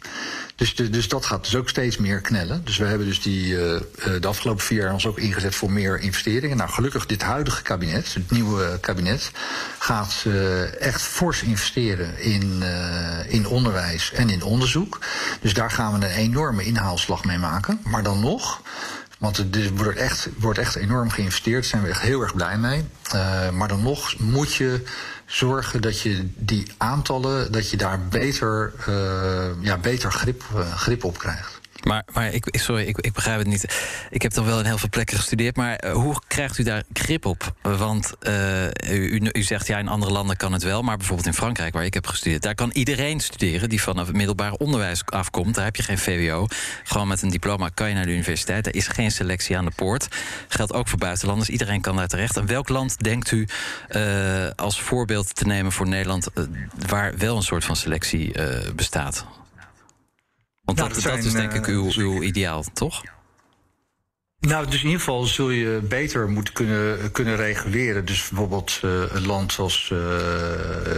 [0.56, 2.66] Dus, dus dat gaat dus ook steeds meer knellen.
[2.66, 3.56] Dus we hebben dus die,
[4.20, 6.58] de afgelopen vier jaar ons ook ingezet voor meer investeringen.
[6.58, 9.32] Nou, gelukkig dit huidige kabinet, het nieuwe kabinet,
[9.80, 10.26] gaat
[10.80, 12.64] echt fors investeren in,
[13.28, 15.00] in onderwijs en in onderzoek.
[15.42, 17.80] Dus daar gaan we een enorme inhaalslag mee maken.
[17.84, 18.62] Maar dan nog.
[19.20, 21.62] Want er wordt echt, wordt echt enorm geïnvesteerd.
[21.62, 22.84] Daar zijn we echt heel erg blij mee.
[23.16, 24.84] Uh, maar dan nog moet je
[25.26, 31.04] zorgen dat je die aantallen, dat je daar beter, uh, ja, beter grip, uh, grip
[31.04, 31.59] op krijgt.
[31.84, 33.78] Maar, maar ik, sorry, ik, ik begrijp het niet.
[34.10, 36.84] Ik heb dan wel in heel veel plekken gestudeerd, maar eh, hoe krijgt u daar
[36.94, 37.54] grip op?
[37.62, 41.34] Want uh, u, u, zegt ja, in andere landen kan het wel, maar bijvoorbeeld in
[41.34, 45.56] Frankrijk, waar ik heb gestudeerd, daar kan iedereen studeren die vanaf het middelbare onderwijs afkomt.
[45.56, 46.48] Daar heb je geen VWO.
[46.84, 48.68] Gewoon met een diploma kan je naar de universiteit.
[48.68, 50.08] Er is geen selectie aan de poort.
[50.48, 51.50] Geldt ook voor buitenlanders.
[51.50, 52.38] Iedereen kan daar terecht.
[52.38, 53.48] En welk land denkt u
[53.90, 56.28] uh, als voorbeeld te nemen voor Nederland,
[56.88, 58.34] waar wel een soort van selectie
[58.76, 59.26] bestaat?
[60.76, 63.04] Want dat, dat, is denk ik eh, uw, uw ideaal, toch?
[64.40, 68.06] Nou, dus in ieder geval zul je beter moeten kunnen, kunnen reguleren.
[68.06, 69.90] Dus bijvoorbeeld uh, een land zoals.
[69.94, 70.00] Uh,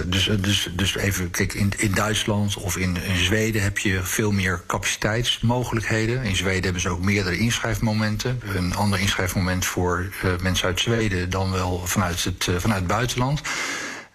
[0.05, 4.31] dus, dus, dus even, kijk, in, in Duitsland of in, in Zweden heb je veel
[4.31, 6.23] meer capaciteitsmogelijkheden.
[6.23, 8.41] In Zweden hebben ze ook meerdere inschrijfmomenten.
[8.55, 13.41] Een ander inschrijfmoment voor uh, mensen uit Zweden dan wel vanuit het, vanuit het buitenland.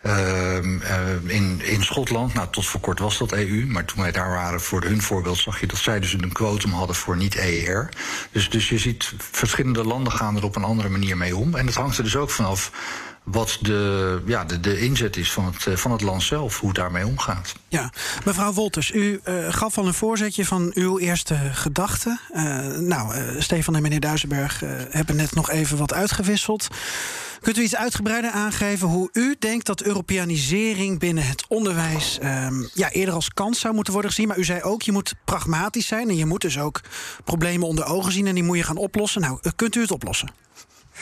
[0.03, 4.13] Ehm, eh, in, in Schotland, nou tot voor kort was dat EU, maar toen wij
[4.13, 7.89] daar waren voor hun voorbeeld zag je dat zij dus een quotum hadden voor niet-EER.
[8.31, 11.55] Dus, dus je ziet verschillende landen gaan er op een andere manier mee om.
[11.55, 12.71] En het hangt er dus ook vanaf
[13.27, 16.69] wat de, ja, de, de inzet is van het, eh, van het land zelf, hoe
[16.69, 17.53] het daarmee omgaat.
[17.69, 17.93] Ja,
[18.25, 22.21] mevrouw Wolters, u uh, gaf al een voorzetje van uw eerste gedachten.
[22.35, 24.61] Uh, nou, Stefan en meneer Duisenberg
[24.91, 26.69] hebben net nog even wat uitgewisseld.
[27.41, 32.91] Kunt u iets uitgebreider aangeven hoe u denkt dat Europeanisering binnen het onderwijs ehm, ja,
[32.91, 34.29] eerder als kans zou moeten worden gezien?
[34.29, 36.81] Maar u zei ook, je moet pragmatisch zijn en je moet dus ook
[37.25, 39.21] problemen onder ogen zien en die moet je gaan oplossen.
[39.21, 40.31] Nou, kunt u het oplossen?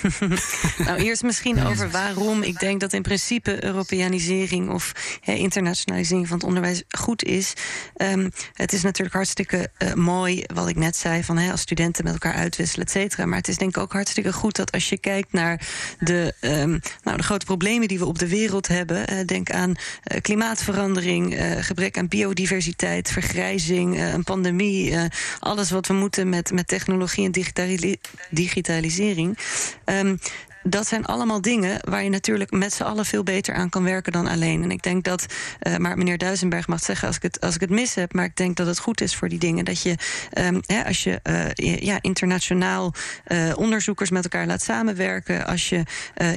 [0.86, 4.92] nou, eerst misschien over waarom ik denk dat in principe Europeanisering of
[5.24, 7.52] internationalisering van het onderwijs goed is.
[7.96, 12.12] Um, het is natuurlijk hartstikke uh, mooi, wat ik net zei, van als studenten met
[12.12, 13.26] elkaar uitwisselen, et cetera.
[13.26, 15.60] Maar het is denk ik ook hartstikke goed dat als je kijkt naar
[15.98, 19.70] de, um, nou, de grote problemen die we op de wereld hebben, uh, denk aan
[19.70, 24.96] uh, klimaatverandering, gebrek aan biodiversiteit, vergrijzing, een pandemie,
[25.38, 27.98] alles wat we moeten met, met technologie en
[28.30, 29.38] digitalisering.
[29.86, 30.18] Um,
[30.66, 34.12] dat zijn allemaal dingen waar je natuurlijk met z'n allen veel beter aan kan werken
[34.12, 34.62] dan alleen.
[34.62, 35.26] En ik denk dat,
[35.62, 38.24] uh, maar meneer Duisenberg mag zeggen als ik, het, als ik het mis heb, maar
[38.24, 39.64] ik denk dat het goed is voor die dingen.
[39.64, 39.96] Dat je,
[40.38, 41.20] um, hè, als je
[41.60, 42.92] uh, ja, internationaal
[43.28, 45.82] uh, onderzoekers met elkaar laat samenwerken, als je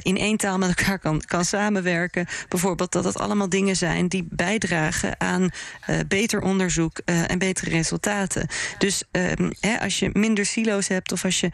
[0.02, 4.26] in één taal met elkaar kan, kan samenwerken, bijvoorbeeld, dat dat allemaal dingen zijn die
[4.30, 5.50] bijdragen aan
[6.08, 8.46] beter onderzoek en betere resultaten.
[8.78, 11.50] Dus um, hè, als je minder silo's hebt of als je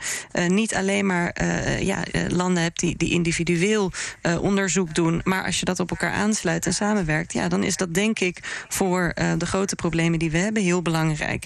[0.48, 1.44] niet alleen maar
[1.80, 5.20] ja, landen hebt die, die individueel uh, onderzoek doen.
[5.24, 8.64] Maar als je dat op elkaar aansluit en samenwerkt, ja, dan is dat denk ik
[8.68, 11.44] voor uh, de grote problemen die we hebben heel belangrijk.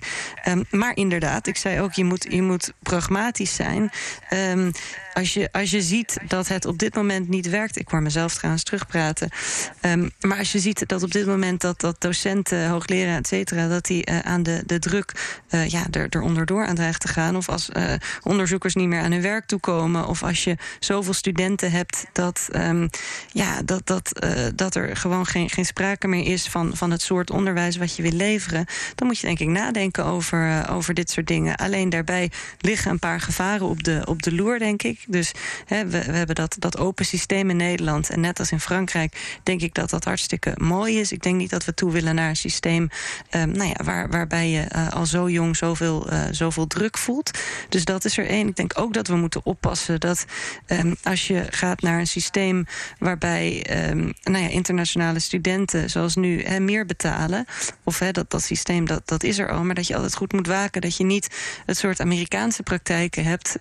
[0.49, 3.91] Um, maar inderdaad, ik zei ook, je moet, je moet pragmatisch zijn.
[4.31, 4.73] Um,
[5.19, 7.79] als je, als je ziet dat het op dit moment niet werkt.
[7.79, 9.29] Ik hoor mezelf trouwens terugpraten.
[9.83, 13.69] Um, maar als je ziet dat op dit moment dat, dat docenten, hoogleraren, et cetera,
[13.69, 17.09] dat die uh, aan de, de druk uh, ja, er, er onderdoor aan dreigt te
[17.09, 17.37] gaan.
[17.37, 20.07] Of als uh, onderzoekers niet meer aan hun werk toekomen.
[20.07, 22.89] Of als je zoveel studenten hebt dat, um,
[23.33, 27.31] ja, dat, dat, dat er gewoon geen, geen sprake meer is van, van het soort
[27.31, 28.67] onderwijs wat je wil leveren.
[28.95, 31.57] Dan moet je denk ik nadenken over, over dit soort dingen.
[31.57, 35.05] Alleen daarbij liggen een paar gevaren op de, op de loer, denk ik.
[35.09, 35.33] Dus
[35.65, 38.11] hè, we, we, hebben dat, dat open systeem in Nederland.
[38.11, 41.13] En net als in Frankrijk denk ik dat dat hartstikke mooi is.
[41.13, 42.89] Ik denk niet dat we toe willen naar een systeem
[43.31, 47.39] um, nou ja, waar, waarbij je uh, al zo jong zoveel, uh, zoveel druk voelt.
[47.69, 48.49] Dus dat is er één.
[48.49, 50.25] Ik denk ook dat we moeten oppassen dat
[50.67, 52.67] um, als je gaat naar een systeem
[52.99, 57.45] waarbij um, nou ja, internationale studenten, zoals nu, hè, meer betalen.
[57.85, 59.65] Of hè, dat, dat systeem dat, dat is er al.
[59.65, 61.29] Maar dat je altijd goed moet waken dat je niet
[61.67, 63.57] het soort Amerikaanse praktijken hebt.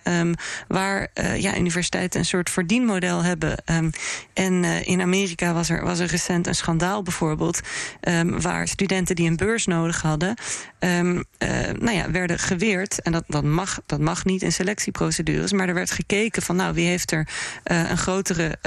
[0.68, 3.62] waar uh, ja, universiteiten een soort verdienmodel hebben.
[3.64, 3.90] Um,
[4.32, 7.60] en uh, in Amerika was er, was er recent een schandaal bijvoorbeeld,
[8.00, 10.34] um, waar studenten die een beurs nodig hadden,
[10.78, 11.48] um, uh,
[11.78, 13.02] nou ja, werden geweerd.
[13.02, 16.74] En dat, dat, mag, dat mag niet in selectieprocedures, maar er werd gekeken van nou,
[16.74, 17.28] wie heeft er
[17.62, 18.58] een grotere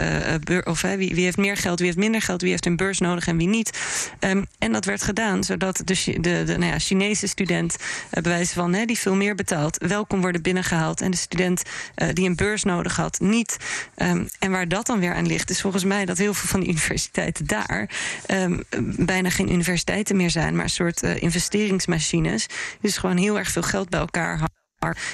[0.43, 2.99] beurs, of wie, wie heeft meer geld, wie heeft minder geld, wie heeft een beurs
[2.99, 3.79] nodig en wie niet.
[4.59, 7.75] en dat werd gedaan zodat de, de, de nou ja, Chinese student,
[8.09, 11.01] bij wijze van hè, die veel meer betaalt, wel kon worden binnengehaald.
[11.01, 11.61] En de student
[12.13, 13.57] die een beurs nodig had, niet.
[13.95, 16.59] Um, en waar dat dan weer aan ligt, is volgens mij dat heel veel van
[16.59, 17.89] die universiteiten daar
[18.27, 18.63] um,
[18.97, 22.47] bijna geen universiteiten meer zijn, maar een soort uh, investeringsmachines.
[22.81, 24.39] Dus gewoon heel erg veel geld bij elkaar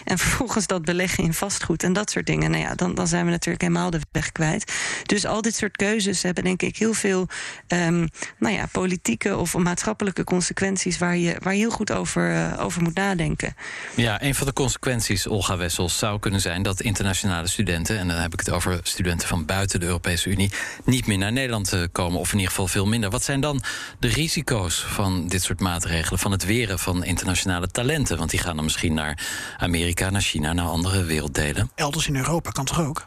[0.03, 2.51] En vervolgens dat beleggen in vastgoed en dat soort dingen.
[2.51, 4.73] Nou ja, dan, dan zijn we natuurlijk helemaal de weg kwijt.
[5.05, 7.27] Dus al dit soort keuzes hebben denk ik heel veel
[7.67, 12.53] um, nou ja, politieke of maatschappelijke consequenties waar je, waar je heel goed over, uh,
[12.59, 13.55] over moet nadenken.
[13.95, 18.17] Ja, een van de consequenties, Olga Wessels, zou kunnen zijn dat internationale studenten, en dan
[18.17, 20.51] heb ik het over studenten van buiten de Europese Unie,
[20.85, 23.09] niet meer naar Nederland uh, komen, of in ieder geval veel minder.
[23.09, 23.61] Wat zijn dan
[23.99, 28.17] de risico's van dit soort maatregelen, van het weren van internationale talenten?
[28.17, 29.19] Want die gaan dan misschien naar
[29.57, 31.71] Amerika, naar China, naar andere werelddelen.
[31.75, 33.03] Elders in Europa kan toch ook?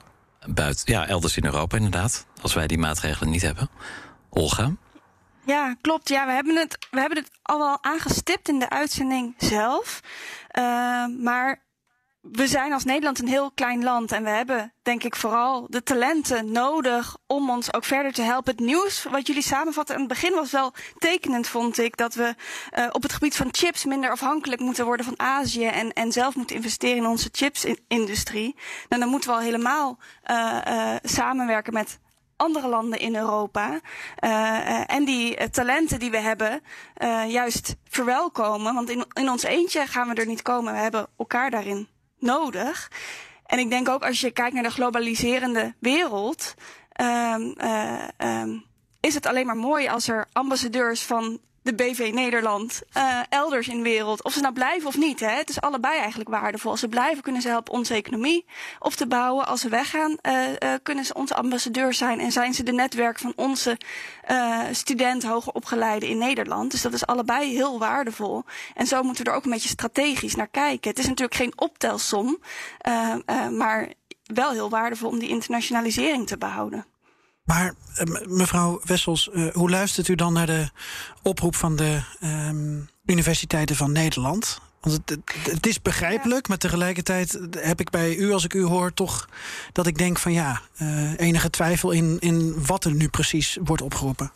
[0.46, 2.26] Buiten, ja, elders in Europa inderdaad.
[2.42, 3.68] Als wij die maatregelen niet hebben.
[4.30, 4.72] Olga?
[5.46, 6.09] Ja, klopt.
[6.09, 10.01] Ja, we hebben het, we hebben het al wel aangestipt in de uitzending zelf.
[10.59, 10.62] Uh,
[11.22, 11.62] maar
[12.21, 15.83] we zijn als Nederland een heel klein land en we hebben, denk ik, vooral de
[15.83, 18.53] talenten nodig om ons ook verder te helpen.
[18.53, 22.35] Het nieuws wat jullie samenvatten aan het begin was wel tekenend, vond ik, dat we
[22.79, 26.37] uh, op het gebied van chips minder afhankelijk moeten worden van Azië en, en zelf
[26.37, 28.57] moeten investeren in onze chipsindustrie.
[28.89, 29.99] Nou, dan moeten we al helemaal
[30.31, 31.99] uh, uh, samenwerken met
[32.37, 33.81] andere landen in Europa.
[34.25, 36.61] Uh, en die talenten die we hebben,
[36.99, 38.75] uh, juist verwelkomen.
[38.75, 40.73] Want in, in ons eentje gaan we er niet komen.
[40.73, 41.89] We hebben elkaar daarin
[42.21, 42.91] nodig.
[43.47, 46.55] En ik denk ook als je kijkt naar de globaliserende wereld,
[47.01, 48.64] um, uh, um,
[49.01, 53.77] is het alleen maar mooi als er ambassadeurs van de BV Nederland uh, elders in
[53.77, 54.25] de wereld.
[54.25, 55.21] Of ze nou blijven of niet.
[55.21, 55.31] Hè?
[55.31, 56.71] Het is allebei eigenlijk waardevol.
[56.71, 58.45] Als ze blijven kunnen ze helpen onze economie
[58.79, 59.47] op te bouwen.
[59.47, 62.21] Als ze weggaan uh, uh, kunnen ze onze ambassadeur zijn.
[62.21, 63.79] En zijn ze de netwerk van onze
[64.71, 66.71] studenten hoger opgeleiden in Nederland.
[66.71, 68.45] Dus dat is allebei heel waardevol.
[68.75, 70.91] En zo moeten we er ook een beetje strategisch naar kijken.
[70.91, 72.39] Het is natuurlijk geen optelsom.
[73.51, 73.89] maar
[74.23, 76.85] wel heel waardevol om die internationalisering te behouden.
[77.51, 80.70] Maar uh, mevrouw Wessels, uh, hoe luistert u dan naar de
[81.22, 84.61] oproep van de um, universiteiten van Nederland?
[84.80, 85.18] Want het,
[85.51, 89.28] het, is begrijpelijk, maar tegelijkertijd heb ik bij u, als ik u hoor, toch
[89.72, 93.82] dat ik denk van ja, uh, enige twijfel in, in wat er nu precies wordt
[93.82, 94.30] opgeroepen.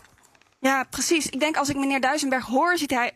[0.58, 1.26] Ja, precies.
[1.26, 3.12] Ik denk als ik meneer Duisenberg hoor, ziet hij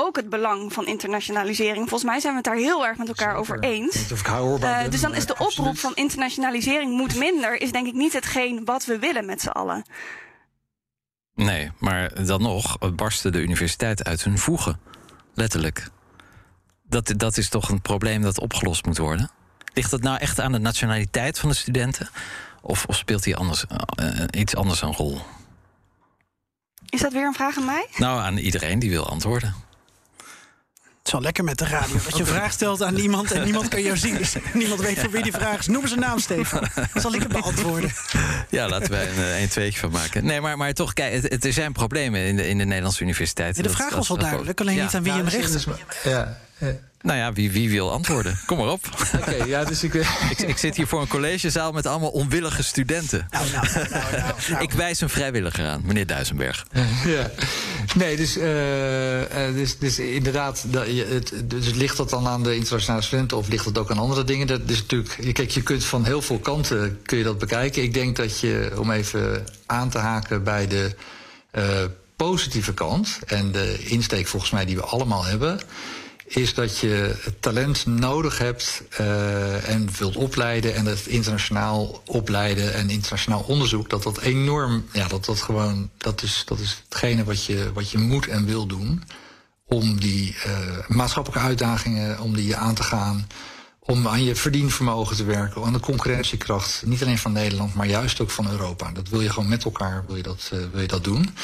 [0.00, 1.88] ook het belang van internationalisering.
[1.88, 3.40] Volgens mij zijn we het daar heel erg met elkaar Zeker.
[3.40, 4.10] over eens.
[4.26, 5.80] Uh, dus dan is de oproep absoluut.
[5.80, 9.84] van internationalisering moet minder, is denk ik niet hetgeen wat we willen met z'n allen.
[11.34, 14.80] Nee, maar dan nog barsten de universiteiten uit hun voegen.
[15.34, 15.88] Letterlijk.
[16.82, 19.30] Dat, dat is toch een probleem dat opgelost moet worden?
[19.74, 22.08] Ligt dat nou echt aan de nationaliteit van de studenten?
[22.60, 23.64] Of, of speelt hier anders,
[24.00, 25.20] uh, iets anders een rol?
[26.88, 27.86] Is dat weer een vraag aan mij?
[27.96, 29.54] Nou, aan iedereen die wil antwoorden.
[31.00, 31.94] Het is wel lekker met de radio.
[32.04, 34.16] Dat je een vraag stelt aan iemand en niemand kan jou zien.
[34.16, 35.66] Dus niemand weet voor wie die vraag is.
[35.66, 36.68] Noem eens een naam, Stefan.
[36.74, 37.92] Dan zal ik het beantwoorden.
[38.48, 40.24] Ja, laten wij een 1 2 van maken.
[40.24, 43.62] Nee, maar, maar toch, kijk, het, er zijn problemen in de, in de Nederlandse universiteiten.
[43.62, 44.82] Ja, de vraag dat, was wel duidelijk, alleen ja.
[44.82, 45.66] niet aan wie ja, hem richt.
[46.04, 46.72] Ja, ja.
[47.02, 48.38] Nou ja, wie, wie wil antwoorden?
[48.46, 48.84] Kom maar op.
[49.16, 49.94] Oké, okay, ja, dus ik...
[50.30, 50.38] ik...
[50.38, 50.58] ik...
[50.58, 53.26] zit hier voor een collegezaal met allemaal onwillige studenten.
[53.30, 54.62] Nou, nou, nou, nou, nou.
[54.66, 56.66] ik wijs een vrijwilliger aan, meneer Duisenberg.
[57.04, 57.30] ja.
[57.94, 58.44] Nee, dus, uh,
[59.54, 63.64] dus, dus inderdaad, dat, het, dus ligt dat dan aan de internationale studenten of ligt
[63.64, 64.46] dat ook aan andere dingen?
[64.46, 67.82] Dat is natuurlijk, kijk, je kunt van heel veel kanten kun je dat bekijken.
[67.82, 70.94] Ik denk dat je, om even aan te haken bij de
[71.54, 71.64] uh,
[72.16, 75.60] positieve kant en de insteek volgens mij die we allemaal hebben
[76.34, 82.90] is dat je talent nodig hebt uh, en wilt opleiden en het internationaal opleiden en
[82.90, 87.44] internationaal onderzoek, dat dat enorm, ja, dat dat gewoon, dat is, dat is hetgene wat
[87.44, 89.02] je, wat je moet en wil doen
[89.64, 90.52] om die uh,
[90.88, 93.26] maatschappelijke uitdagingen, om die aan te gaan,
[93.78, 98.20] om aan je verdienvermogen te werken, aan de concurrentiekracht, niet alleen van Nederland, maar juist
[98.20, 98.90] ook van Europa.
[98.92, 101.34] Dat wil je gewoon met elkaar, wil je dat, uh, wil je dat doen.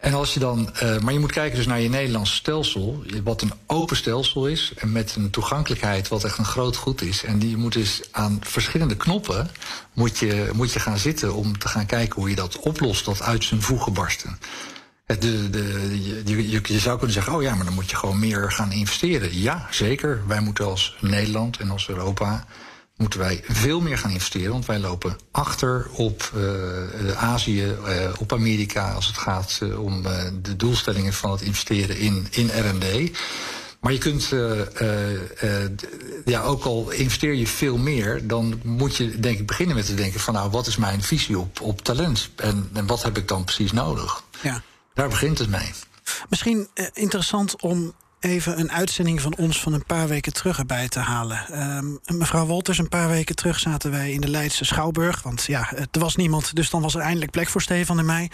[0.00, 3.42] En als je dan, uh, maar je moet kijken dus naar je Nederlandse stelsel, wat
[3.42, 7.24] een open stelsel is en met een toegankelijkheid wat echt een groot goed is.
[7.24, 9.50] En die moet dus aan verschillende knoppen
[9.92, 13.22] moet je, moet je gaan zitten om te gaan kijken hoe je dat oplost, dat
[13.22, 14.38] uit zijn voegen barsten.
[15.06, 18.52] De, de, je, je zou kunnen zeggen, oh ja, maar dan moet je gewoon meer
[18.52, 19.40] gaan investeren.
[19.40, 20.22] Ja, zeker.
[20.26, 22.44] Wij moeten als Nederland en als Europa
[23.00, 24.52] moeten wij veel meer gaan investeren.
[24.52, 28.92] Want wij lopen achter op uh, Azië, uh, op Amerika...
[28.92, 30.02] als het gaat uh, om
[30.42, 33.18] de doelstellingen van het investeren in, in R&D.
[33.80, 34.28] Maar je kunt,
[36.24, 38.26] ja, ook al investeer je veel meer...
[38.26, 40.34] dan moet je denk ik beginnen met te denken van...
[40.34, 42.30] nou, wat is mijn visie op, op talent?
[42.36, 44.22] En, en wat heb ik dan precies nodig?
[44.42, 44.62] Ja.
[44.94, 45.70] Daar begint het mee.
[46.28, 50.98] Misschien interessant om even een uitzending van ons van een paar weken terug erbij te
[50.98, 51.46] halen.
[51.50, 55.22] Ehm, mevrouw Wolters, een paar weken terug zaten wij in de Leidse Schouwburg.
[55.22, 58.30] Want ja, er was niemand, dus dan was er eindelijk plek voor Stefan en mij.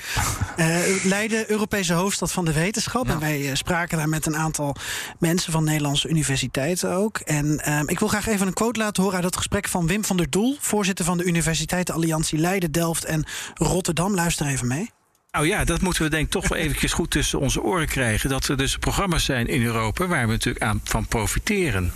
[0.56, 3.08] Uh, Leiden, Europese hoofdstad van de wetenschap.
[3.08, 4.76] En wij spraken daar met een aantal
[5.18, 7.18] mensen van Nederlandse universiteiten ook.
[7.18, 10.04] En ehm, ik wil graag even een quote laten horen uit dat gesprek van Wim
[10.04, 13.24] van der Doel, voorzitter van de Universiteitenalliantie Leiden, Delft en
[13.54, 14.14] Rotterdam.
[14.14, 14.95] Luister even mee.
[15.36, 18.30] Nou ja, dat moeten we denk ik toch wel eventjes goed tussen onze oren krijgen.
[18.30, 21.92] Dat er dus programma's zijn in Europa waar we natuurlijk aan van profiteren.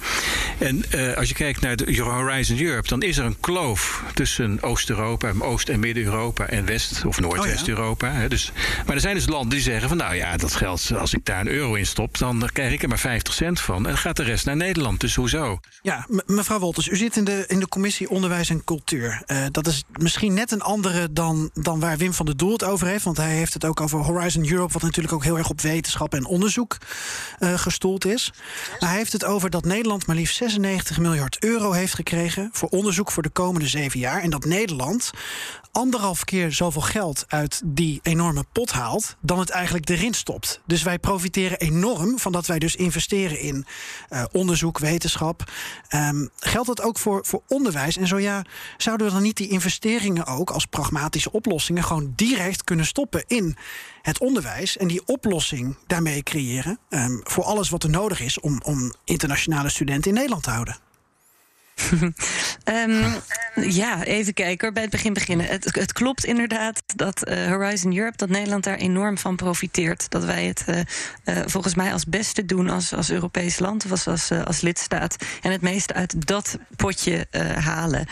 [0.58, 4.62] En uh, als je kijkt naar de Horizon Europe, dan is er een kloof tussen
[4.62, 8.08] Oost-Europa, Oost- en Midden-Europa en West- of Noordwest-Europa.
[8.08, 8.28] Oh ja.
[8.28, 8.52] dus,
[8.86, 11.40] maar er zijn dus landen die zeggen van nou ja, dat geld, als ik daar
[11.40, 13.76] een euro in stop, dan krijg ik er maar 50 cent van.
[13.76, 15.00] En dan gaat de rest naar Nederland.
[15.00, 15.60] Dus hoezo?
[15.82, 19.22] Ja, mevrouw Wolters, u zit in de, in de commissie Onderwijs en Cultuur.
[19.26, 22.64] Uh, dat is misschien net een andere dan, dan waar Wim van der Doel het
[22.64, 23.04] over heeft.
[23.04, 25.60] Want hij hij heeft het ook over Horizon Europe, wat natuurlijk ook heel erg op
[25.60, 26.76] wetenschap en onderzoek
[27.38, 28.32] uh, gestoeld is.
[28.78, 33.10] Hij heeft het over dat Nederland maar liefst 96 miljard euro heeft gekregen voor onderzoek
[33.10, 34.22] voor de komende zeven jaar.
[34.22, 35.10] En dat Nederland
[35.72, 40.60] anderhalf keer zoveel geld uit die enorme pot haalt dan het eigenlijk erin stopt.
[40.66, 43.66] Dus wij profiteren enorm van dat wij dus investeren in
[44.10, 45.50] uh, onderzoek, wetenschap.
[45.94, 47.96] Um, geldt dat ook voor, voor onderwijs?
[47.96, 48.44] En zo ja,
[48.76, 53.56] zouden we dan niet die investeringen ook als pragmatische oplossingen gewoon direct kunnen stoppen in
[54.02, 58.60] het onderwijs en die oplossing daarmee creëren um, voor alles wat er nodig is om,
[58.64, 60.76] om internationale studenten in Nederland te houden?
[62.64, 63.14] um,
[63.82, 65.46] ja, even kijken bij het begin beginnen.
[65.46, 70.10] Het, het klopt inderdaad dat uh, Horizon Europe, dat Nederland daar enorm van profiteert.
[70.10, 74.06] Dat wij het uh, uh, volgens mij als beste doen als, als Europees land of
[74.06, 75.16] als, als, lidstaat.
[75.42, 77.26] En het meeste uit dat potje
[77.58, 78.06] halen.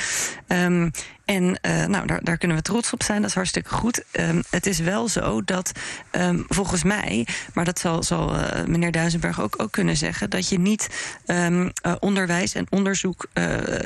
[0.48, 0.90] Um,
[1.28, 4.02] en uh, nou, daar, daar, kunnen we trots op zijn, dat is hartstikke goed.
[4.12, 5.72] Um, het is wel zo dat
[6.12, 10.48] um, volgens mij, maar dat zal, zal uh, meneer Duisenberg ook, ook kunnen zeggen, dat
[10.48, 10.88] je niet
[11.26, 13.26] um, uh, onderwijs en onderzoek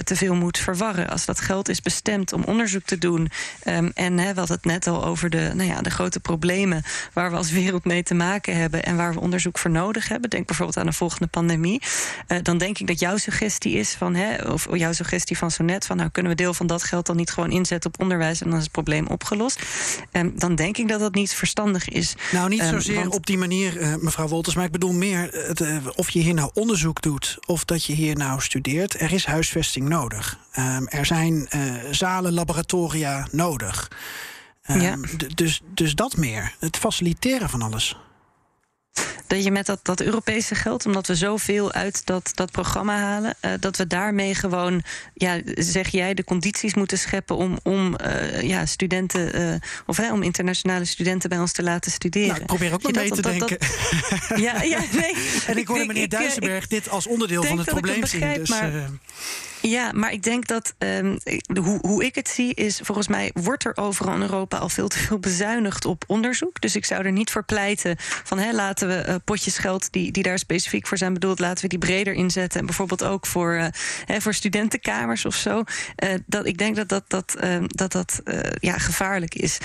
[0.05, 1.09] te veel moet verwarren.
[1.09, 3.31] Als dat geld is bestemd om onderzoek te doen.
[3.95, 6.83] en hè, we hadden het net al over de, nou ja, de grote problemen
[7.13, 10.31] waar we als wereld mee te maken hebben en waar we onderzoek voor nodig hebben.
[10.31, 11.83] Denk bijvoorbeeld aan de volgende pandemie.
[12.43, 14.17] dan denk ik dat jouw suggestie is van,
[14.47, 17.17] of jouw suggestie van zo net, van nou kunnen we deel van dat geld dan
[17.17, 19.63] niet gewoon inzetten op onderwijs en dan is het probleem opgelost.
[20.13, 22.15] Um, dan denk ik dat dat niet verstandig is.
[22.33, 23.15] Nou, niet zozeer um, want...
[23.15, 26.35] op die manier, uh, mevrouw Wolters, maar ik bedoel meer het, uh, of je hier
[26.35, 29.01] nou onderzoek doet of dat je hier nou studeert.
[29.01, 30.39] Er is huisvesting nodig.
[30.59, 33.91] Um, er zijn uh, zalen, laboratoria nodig.
[34.67, 34.97] Ja.
[35.35, 36.55] Dus, dus dat meer.
[36.59, 37.97] Het faciliteren van alles
[39.33, 43.35] dat je met dat, dat Europese geld, omdat we zoveel uit dat, dat programma halen,
[43.45, 44.83] uh, dat we daarmee gewoon,
[45.15, 49.55] ja, zeg jij, de condities moeten scheppen om, om uh, ja, studenten, uh,
[49.87, 52.29] of hè, om internationale studenten bij ons te laten studeren.
[52.29, 53.59] Nou, ik probeer ook maar mee te dat, denken.
[53.59, 55.15] Dat, ja, ja, nee.
[55.47, 58.35] en ik hoorde meneer Duisenberg dit als onderdeel van het probleem zien.
[58.35, 58.73] Dus, maar,
[59.63, 61.19] ja, maar ik denk dat um,
[61.63, 64.89] hoe, hoe ik het zie is, volgens mij wordt er overal in Europa al veel
[64.89, 66.61] te veel bezuinigd op onderzoek.
[66.61, 70.23] Dus ik zou er niet voor pleiten van laten we uh, potjes geld die, die
[70.23, 72.61] daar specifiek voor zijn bedoeld, laten we die breder inzetten.
[72.61, 73.67] En bijvoorbeeld ook voor, uh,
[74.05, 75.59] hè, voor studentenkamers of zo.
[76.05, 77.37] Uh, dat, ik denk dat dat, dat,
[77.67, 78.21] dat, dat
[78.61, 79.59] ja, gevaarlijk is.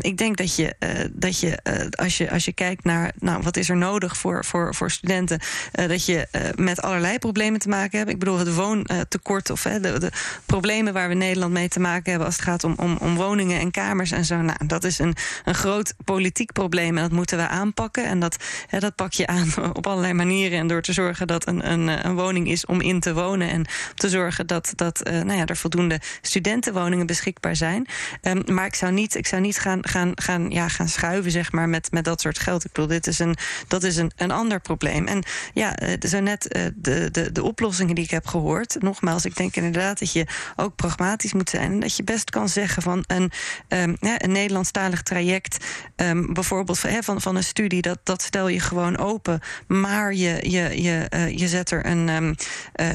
[0.00, 0.74] ik denk dat je,
[1.12, 1.58] dat je
[1.90, 5.40] als je als je kijkt naar nou, wat is er nodig voor, voor, voor studenten,
[5.72, 8.10] dat je met allerlei problemen te maken hebt.
[8.10, 10.12] Ik bedoel, het woontekort of hè, de,
[10.46, 13.60] problemen waar we Nederland mee te maken hebben als het gaat om, om, om woningen
[13.60, 14.36] en kamers en zo.
[14.40, 18.04] Nou, dat is een, een groot politiek probleem en dat moeten we aanpakken.
[18.04, 18.36] En dat,
[18.66, 20.58] hè, dat pak je aan op allerlei manieren.
[20.58, 23.50] En door te zorgen dat een, een, een woning is om in te wonen.
[23.50, 27.86] En te zorgen dat, dat uh, nou ja, er voldoende studentenwoningen beschikbaar zijn.
[28.22, 31.52] Um, maar ik zou niet, ik zou niet gaan, gaan, gaan, ja, gaan schuiven zeg
[31.52, 32.64] maar, met, met dat soort geld.
[32.64, 33.36] Ik bedoel, dit is een,
[33.68, 35.06] dat is een, een ander probleem.
[35.06, 35.22] En
[35.54, 35.74] ja,
[36.08, 38.76] zo net uh, de, de, de oplossingen die ik heb gehoord.
[38.80, 40.26] Nogmaals, ik denk inderdaad dat je
[40.56, 41.80] ook pragmatisch moet zijn.
[41.80, 43.32] Dat je best kan zeggen van een,
[43.68, 45.64] um, een Nederlandstalig traject,
[45.96, 49.40] um, bijvoorbeeld van, van, van een studie, dat, dat stel je gewoon open.
[49.66, 52.34] Maar je, je, je, uh, je zet er een, um,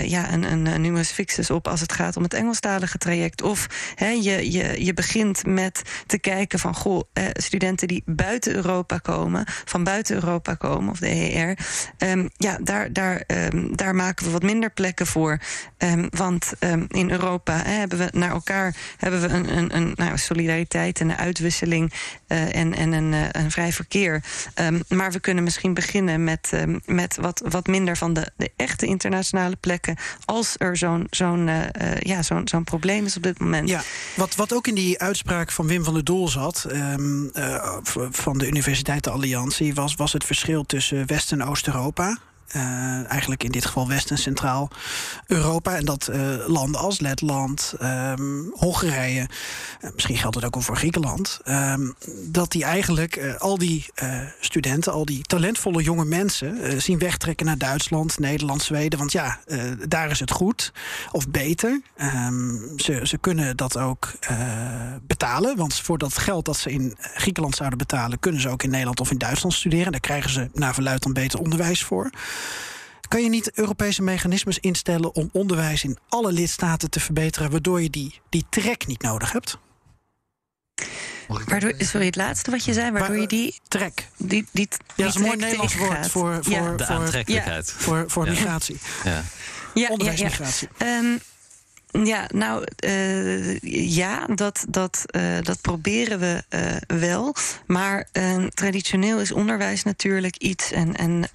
[0.02, 3.42] ja, een, een, een numerus fixus op als het gaat om het Engelstalige traject.
[3.42, 8.56] Of he, je, je, je begint met te kijken van goh, uh, studenten die buiten
[8.56, 11.58] Europa komen, van buiten Europa komen, of de EER.
[12.38, 13.24] Ja, daar, daar,
[13.72, 15.40] daar maken we wat minder plekken voor.
[16.24, 20.18] Want um, in Europa hè, hebben we naar elkaar hebben we een, een, een nou,
[20.18, 21.94] solidariteit en een uitwisseling
[22.28, 24.24] uh, en, en een, uh, een vrij verkeer.
[24.60, 28.52] Um, maar we kunnen misschien beginnen met, um, met wat, wat minder van de, de
[28.56, 29.98] echte internationale plekken.
[30.26, 31.62] Als er zo'n zo'n uh,
[32.00, 33.70] ja, zo'n zo'n probleem is op dit moment.
[33.70, 33.82] Ja,
[34.16, 36.68] wat, wat ook in die uitspraak van Wim van der Doel zat,
[38.12, 42.18] van de Universiteitenalliantie, was, was het verschil tussen West- en Oost-Europa.
[42.54, 45.76] Eh, eigenlijk in dit geval West- en Centraal-Europa.
[45.76, 49.30] En dat eh, landen als Letland, ehm, Hongarije,
[49.80, 51.92] eh, misschien geldt het ook al voor Griekenland, ehm,
[52.26, 53.86] dat die eigenlijk al die
[54.40, 59.00] studenten, al die talentvolle jonge mensen zien wegtrekken naar Duitsland, Nederland, Zweden.
[59.00, 59.40] Want ja,
[59.88, 60.74] daar is het goed
[61.12, 61.82] of beter.
[61.96, 64.12] Ehm, ze, ze kunnen dat ook
[65.02, 65.56] betalen.
[65.56, 69.00] Want voor dat geld dat ze in Griekenland zouden betalen, kunnen ze ook in Nederland
[69.00, 69.92] of in Duitsland studeren.
[69.92, 72.10] Daar krijgen ze naar verluidt dan beter onderwijs voor.
[73.08, 77.90] Kan je niet Europese mechanismes instellen om onderwijs in alle lidstaten te verbeteren, waardoor je
[77.90, 79.58] die, die trek niet nodig hebt?
[81.28, 83.60] Waardoor, sorry, het laatste wat je zei, waardoor je die...
[83.68, 84.08] Trek.
[84.18, 86.76] Die, die, Ja, dat is een mooi Nederlands woord voor, voor, Ja.
[86.76, 87.72] De voor, aantrekkelijkheid.
[87.72, 88.32] voor, voor Ja.
[88.32, 88.78] migratie.
[89.04, 89.24] Ja.
[89.74, 90.68] Ja, Onderwijsmigratie.
[90.78, 90.98] Ja, ja.
[91.00, 91.18] Ehm,
[92.06, 97.36] ja, nou eh, ja, dat, dat, eh, dat proberen we eh, wel.
[97.66, 100.72] Maar eh, traditioneel is onderwijs natuurlijk iets.
[100.72, 101.30] En, en,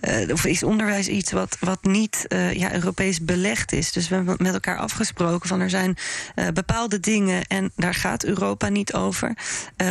[0.00, 3.92] eh, of is onderwijs iets wat, wat niet eh, ja, Europees belegd is.
[3.92, 5.96] Dus we hebben met elkaar afgesproken van er zijn
[6.34, 9.36] eh, bepaalde dingen en daar gaat Europa niet over.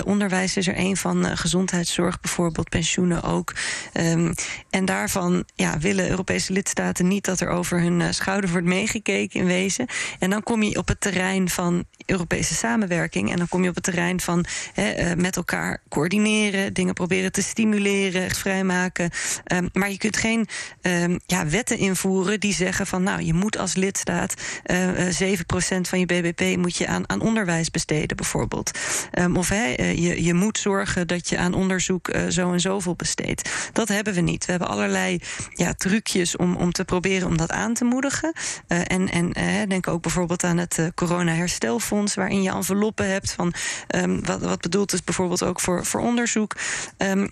[0.06, 3.54] Onderwijs is er een van, gezondheidszorg bijvoorbeeld, pensioenen ook.
[3.94, 4.34] Ehm,
[4.70, 9.46] en daarvan ja, willen Europese lidstaten niet dat er over hun schouder wordt meegekeken in
[9.46, 9.86] wezen.
[10.20, 13.32] En dan kom je op het terrein van Europese samenwerking.
[13.32, 14.46] En dan kom je op het terrein van
[15.18, 19.10] met elkaar coördineren, dingen proberen te stimuleren, vrijmaken.
[19.44, 20.48] Ehm, maar je kunt geen
[20.82, 24.34] ehm, ja, wetten invoeren die zeggen van nou, je moet als lidstaat
[24.64, 28.72] eh, eh, 7% van je BBP moet je aan, aan onderwijs besteden, bijvoorbeeld.
[29.12, 32.96] Ehm, of eh, je, je moet zorgen dat je aan onderzoek eh, zo en zoveel
[32.96, 33.50] besteedt.
[33.74, 34.46] Dat hebben we niet.
[34.46, 35.20] We hebben allerlei
[35.50, 38.34] ja, trucjes om, om te proberen om dat aan te moedigen.
[38.68, 43.32] Eh, en en eh, denk ook bijvoorbeeld aan het eh, corona-herstelfonds, waarin je enveloppen hebt
[43.32, 43.54] van
[43.88, 46.56] ehm, wat, wat bedoeld is bijvoorbeeld ook voor, voor onderzoek.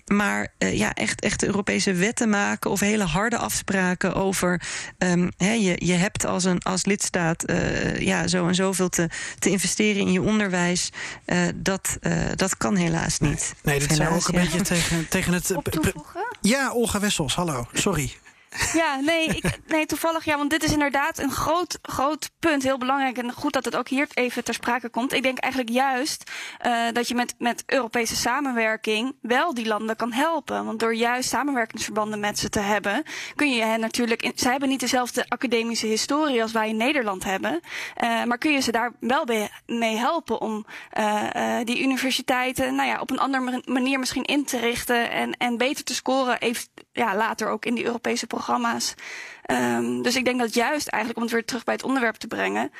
[0.06, 4.62] Maar eh, ja, echt, echt Europese wetten maken of hele harde afspraken over
[4.98, 9.08] ehm, hè, je, je hebt als een als lidstaat eh, ja, zo en zoveel te,
[9.38, 10.90] te investeren in je onderwijs.
[11.24, 13.54] eh, dat, eh, dat kan helaas niet.
[13.62, 14.50] Nee, dit zou Helaas, ook een ja.
[14.50, 15.54] beetje tegen, tegen het.
[16.40, 17.66] Ja, Olga Wessels, hallo.
[17.72, 18.14] Sorry.
[18.72, 22.62] Ja, nee, ik, nee, toevallig, ja, want dit is inderdaad een groot, groot punt.
[22.62, 25.12] Heel belangrijk en goed dat het ook hier even ter sprake komt.
[25.12, 30.12] Ik denk eigenlijk juist eh, dat je met, met Europese samenwerking wel die landen kan
[30.12, 30.64] helpen.
[30.64, 33.02] Want door juist samenwerkingsverbanden met ze te hebben,
[33.34, 34.22] kun je hen natuurlijk.
[34.22, 37.60] In, ze hebben niet dezelfde academische historie als wij in Nederland hebben.
[37.94, 39.26] eh, maar kun je ze daar wel
[39.66, 44.44] mee helpen om eh, die universiteiten nou ja, op een andere ma- manier misschien in
[44.44, 46.40] te richten en, en beter te scoren.
[46.40, 48.94] Even, ja, later ook in die Europese programma's.
[49.42, 52.26] Ehm, dus ik denk dat juist eigenlijk, om het weer terug bij het onderwerp te
[52.26, 52.70] brengen,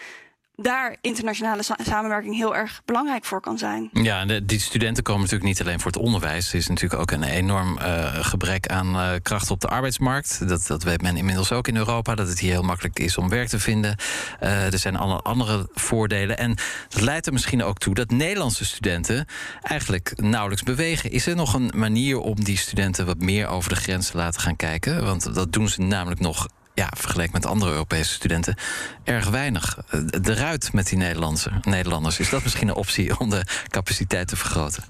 [0.57, 3.91] daar internationale sa- samenwerking heel erg belangrijk voor kan zijn.
[3.93, 6.49] Ja, die studenten komen natuurlijk niet alleen voor het onderwijs.
[6.49, 10.49] Er is natuurlijk ook een enorm eh, gebrek aan eh, kracht op de arbeidsmarkt.
[10.49, 13.29] Dat, dat weet men inmiddels ook in Europa, dat het hier heel makkelijk is om
[13.29, 13.97] werk te vinden.
[14.41, 16.39] Eh, er zijn alle andere voordelen.
[16.39, 16.57] En
[16.89, 19.27] dat leidt er misschien ook toe dat Nederlandse studenten
[19.63, 21.11] eigenlijk nauwelijks bewegen.
[21.11, 24.41] Is er nog een manier om die studenten wat meer over de grens te laten
[24.41, 25.05] gaan kijken?
[25.05, 28.57] Want dat doen ze namelijk nog ja, vergeleken met andere Europese studenten,
[29.05, 29.79] erg weinig.
[29.91, 32.19] Eh, Eruit met die Nederlandse, Nederlanders.
[32.19, 34.85] Is dat misschien een optie om de capaciteit te vergroten?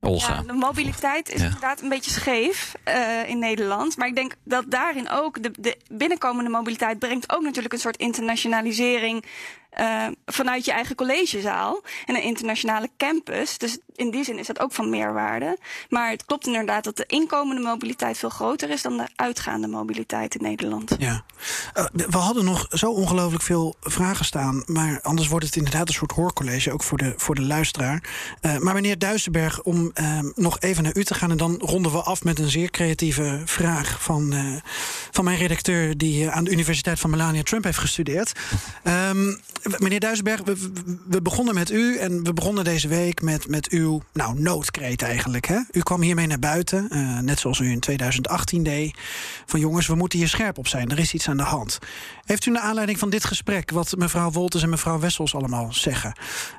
[0.00, 0.34] Olga.
[0.34, 1.44] Ja, de mobiliteit is Ja.
[1.46, 3.96] inderdaad een beetje scheef eh, in Nederland.
[3.96, 7.96] Maar ik denk dat daarin ook de, de binnenkomende mobiliteit brengt ook natuurlijk een soort
[7.96, 9.24] internationalisering
[9.70, 13.58] eh, vanuit je eigen collegezaal en een internationale campus.
[13.58, 15.58] Dus in die zin is dat ook van meerwaarde.
[15.88, 20.34] Maar het klopt inderdaad dat de inkomende mobiliteit veel groter is dan de uitgaande mobiliteit
[20.34, 20.96] in Nederland.
[20.98, 21.24] Ja.
[21.72, 24.62] Eh, we hadden nog zo ongelooflijk veel vragen staan.
[24.66, 28.02] Maar anders wordt het inderdaad een soort hoorcollege, ook voor de, voor de luisteraar.
[28.40, 31.30] Eh, maar meneer Duisenberg, om eh, nog even naar u te gaan.
[31.30, 34.34] En dan ronden we af met een zeer creatieve vraag van,
[35.10, 35.96] van mijn redacteur.
[35.96, 38.32] die aan de Universiteit van Melania Trump heeft gestudeerd.
[38.82, 39.36] Ehm,
[39.78, 40.40] meneer Duisenberg,
[41.06, 41.96] we, begonnen met u.
[41.96, 45.46] En we begonnen deze week met, met uw nou, noodkreet eigenlijk.
[45.46, 45.58] Hè?
[45.70, 48.98] U kwam hiermee naar buiten, eh, net zoals u in 2018 deed.
[49.46, 50.90] Van jongens, we moeten hier scherp op zijn.
[50.90, 51.78] Er is iets aan de hand.
[52.24, 56.12] Heeft u naar aanleiding van dit gesprek, wat mevrouw Wolters en mevrouw Wessels allemaal zeggen,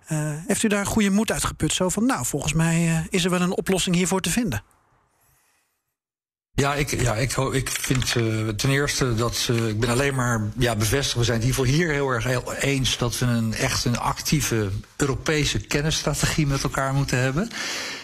[0.05, 1.73] eh, heeft u daar goede moed uitgeput?
[1.73, 4.63] Zo van, nou, volgens mij eh, is er wel een oplossing hiervoor te vinden.
[6.59, 10.41] Ja, ik, ja, ik, ik vind eh, ten eerste dat eh, ik ben alleen maar
[10.57, 11.17] ja, bevestigd.
[11.17, 13.85] We zijn het in ieder geval hier heel erg heel eens dat we een echt
[13.85, 17.49] een actieve Europese kennisstrategie met elkaar moeten hebben.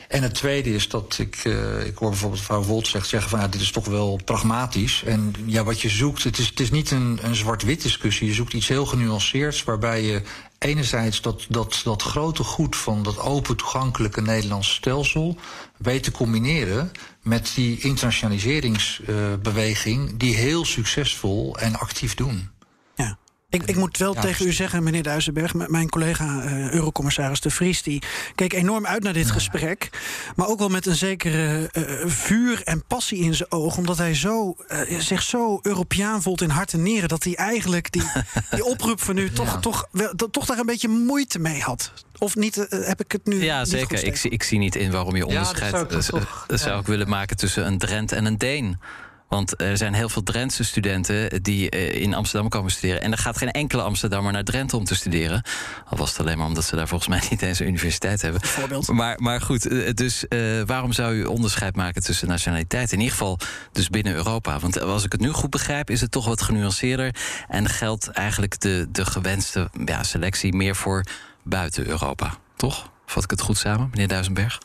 [0.07, 3.39] En het tweede is dat ik, eh, ik hoor bijvoorbeeld mevrouw Volt zegt zeggen van
[3.39, 5.03] ja, dit is toch wel pragmatisch.
[5.05, 8.27] En ja, wat je zoekt, het is, het is niet een, een zwart-wit discussie.
[8.27, 10.21] Je zoekt iets heel genuanceerds waarbij je
[10.65, 15.37] enerzijds dat, dat, dat grote goed van dat open toegankelijke Nederlandse stelsel
[15.77, 16.91] weet te combineren
[17.21, 22.49] met die internationaliseringsbeweging die heel succesvol en actief doen.
[23.49, 27.49] Ik, ik moet wel Ja, tegen u zeggen, meneer Duisenberg, mijn collega eh, Eurocommissaris De
[27.49, 28.01] Vries, die
[28.35, 29.89] keek enorm uit naar dit gesprek.
[30.35, 33.77] Maar ook wel met een zekere eh, vuur en passie in zijn oog.
[33.77, 37.09] Omdat hij zo, eh, zich zo Europeaan voelt in hart en nieren.
[37.09, 38.03] Dat hij eigenlijk die,
[38.55, 41.91] die oproep van u toch, toch, wel, toch daar een beetje moeite mee had.
[42.17, 43.43] Of niet, heb ik het nu.
[43.43, 43.97] Ja, niet zeker.
[43.97, 46.45] goed Ik, zie- ik zie niet in waarom je dat onderscheid zou ik dan toch,
[46.47, 46.79] zou ja.
[46.79, 48.77] ik willen maken tussen een Drent en een Deen.
[49.27, 53.01] Want er zijn heel veel Drentse studenten die eh, in Amsterdam komen studeren.
[53.01, 55.43] En er gaat geen enkele Amsterdammer naar Drenthe om te studeren.
[55.89, 58.41] Al was het alleen maar omdat ze daar volgens mij niet eens een universiteit hebben.
[58.41, 58.87] Voorbeeld.
[58.87, 62.93] Maar, maar goed, eh, dus eh, waarom zou u onderscheid maken tussen nationaliteiten?
[62.93, 63.39] In ieder geval
[63.71, 64.59] dus binnen Europa.
[64.59, 67.15] Want als ik het nu goed begrijp, is het toch wat genuanceerder.
[67.47, 71.03] En geldt eigenlijk de, de gewenste ja, selectie meer voor
[71.43, 72.37] buiten Europa.
[72.55, 72.89] Toch?
[73.05, 74.59] Vat ik het goed samen, meneer Duisenberg?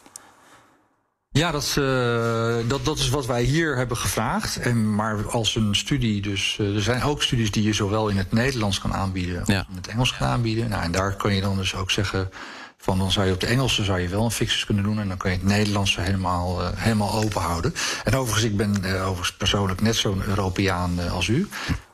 [1.33, 4.57] Ja, dat, eh, dat, dat is wat wij hier hebben gevraagd.
[4.57, 8.17] En, maar als een studie, dus eh, er zijn ook studies die je zowel in
[8.17, 9.67] het Nederlands kan aanbieden als Ja.
[9.71, 10.69] in het Engels kan aanbieden.
[10.69, 12.31] Nou, en daar kan je dan dus ook zeggen.
[12.79, 15.01] Van dan zou je op de Engelse zou je wel een fixus kunnen doen.
[15.01, 17.75] En dan kan je het Nederlands helemaal, eh, helemaal open houden.
[18.05, 21.49] En overigens, ik ben overigens persoonlijk net zo'n Europeaan eh, als u.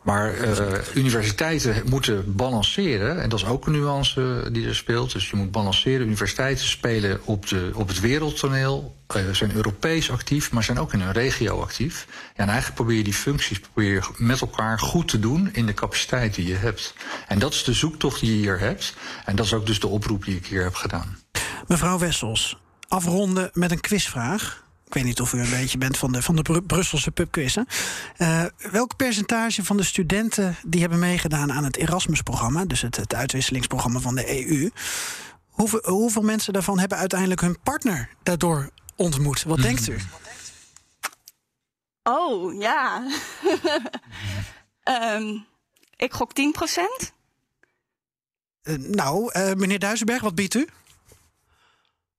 [0.06, 3.22] Maar eh, universiteiten moeten balanceren.
[3.22, 5.12] En dat is ook een nuance die er speelt.
[5.12, 6.06] Dus je moet balanceren.
[6.06, 8.96] Universiteiten spelen op, de, op het wereldtoneel.
[9.06, 12.06] eh, zijn Europees actief, maar zijn ook in hun regio actief.
[12.08, 15.66] Ja, en eigenlijk probeer je die functies probeer je met elkaar goed te doen in
[15.66, 16.94] de capaciteit die je hebt.
[17.28, 18.94] En dat is de zoektocht die je hier hebt.
[19.24, 21.18] En dat is ook dus de oproep die ik hier heb gedaan.
[21.66, 24.64] Mevrouw Wessels, afronden met een quizvraag.
[24.86, 27.66] Ik weet niet of u een beetje bent van de, van de Bru- Brusselse pubquizzen.
[28.16, 33.14] Eh welk percentage van de studenten die hebben meegedaan aan het Erasmus-programma, dus het, het
[33.14, 34.70] uitwisselingsprogramma van de EU,
[35.48, 39.42] hoeveel, hoeveel mensen daarvan hebben uiteindelijk hun partner daardoor ontmoet?
[39.42, 39.96] Wat denkt u?
[42.02, 43.02] Oh, ja.
[44.82, 45.36] Ehm,
[45.96, 47.12] ik gok 10 procent.
[48.62, 50.68] Eh, nou, eh, meneer Duisenberg, wat biedt u?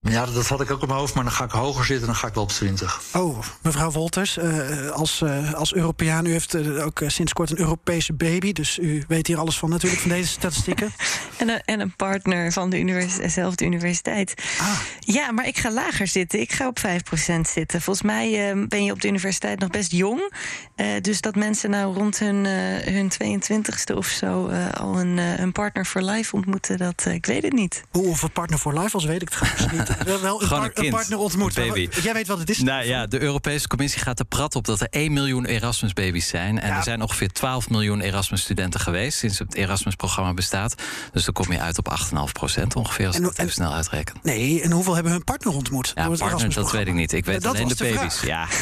[0.09, 2.05] Ja, dat had ik ook op mijn hoofd, maar dan ga ik hoger zitten.
[2.05, 3.01] Dan ga ik wel op 20.
[3.13, 7.59] Oh, mevrouw Wolters, eh, als, eh, als Europeaan, u heeft eh, ook sinds kort een
[7.59, 10.91] Europese baby, dus u weet hier alles van natuurlijk, van deze statistieken.
[11.37, 14.33] En een, en een partner van de univers- dezelfde universiteit.
[14.59, 14.79] Ah.
[14.99, 16.39] Ja, maar ik ga lager zitten.
[16.39, 17.81] Ik ga op 5% zitten.
[17.81, 20.33] Volgens mij eh, ben je op de universiteit nog best jong.
[20.75, 25.17] Eh, dus dat mensen nou rond hun, eh, hun 22ste of zo eh, al een,
[25.17, 27.83] een partner for life ontmoeten, dat eh, ik weet het niet.
[27.91, 29.96] Hoe of een partner voor life was, weet ik trouwens niet.
[30.05, 31.57] Wel, een, Gewoon par- een kind, partner ontmoet.
[31.57, 31.89] een baby.
[32.01, 32.59] Jij weet wat het is?
[32.59, 36.59] Nou ja, de Europese Commissie gaat er prat op dat er 1 miljoen Erasmus-baby's zijn.
[36.59, 36.77] En Ja.
[36.77, 40.75] er zijn ongeveer 12 miljoen Erasmus-studenten geweest sinds het Erasmus-programma bestaat.
[41.13, 43.55] Dus dan kom je uit op 8,5 procent ongeveer, als En ik het even en-
[43.55, 44.15] snel uitreken.
[44.23, 45.91] Nee, en hoeveel hebben hun partner ontmoet?
[45.95, 47.13] Ja, partner, dat weet ik niet.
[47.13, 48.21] Ik weet Ja, alleen de de baby's.
[48.21, 48.47] Ja.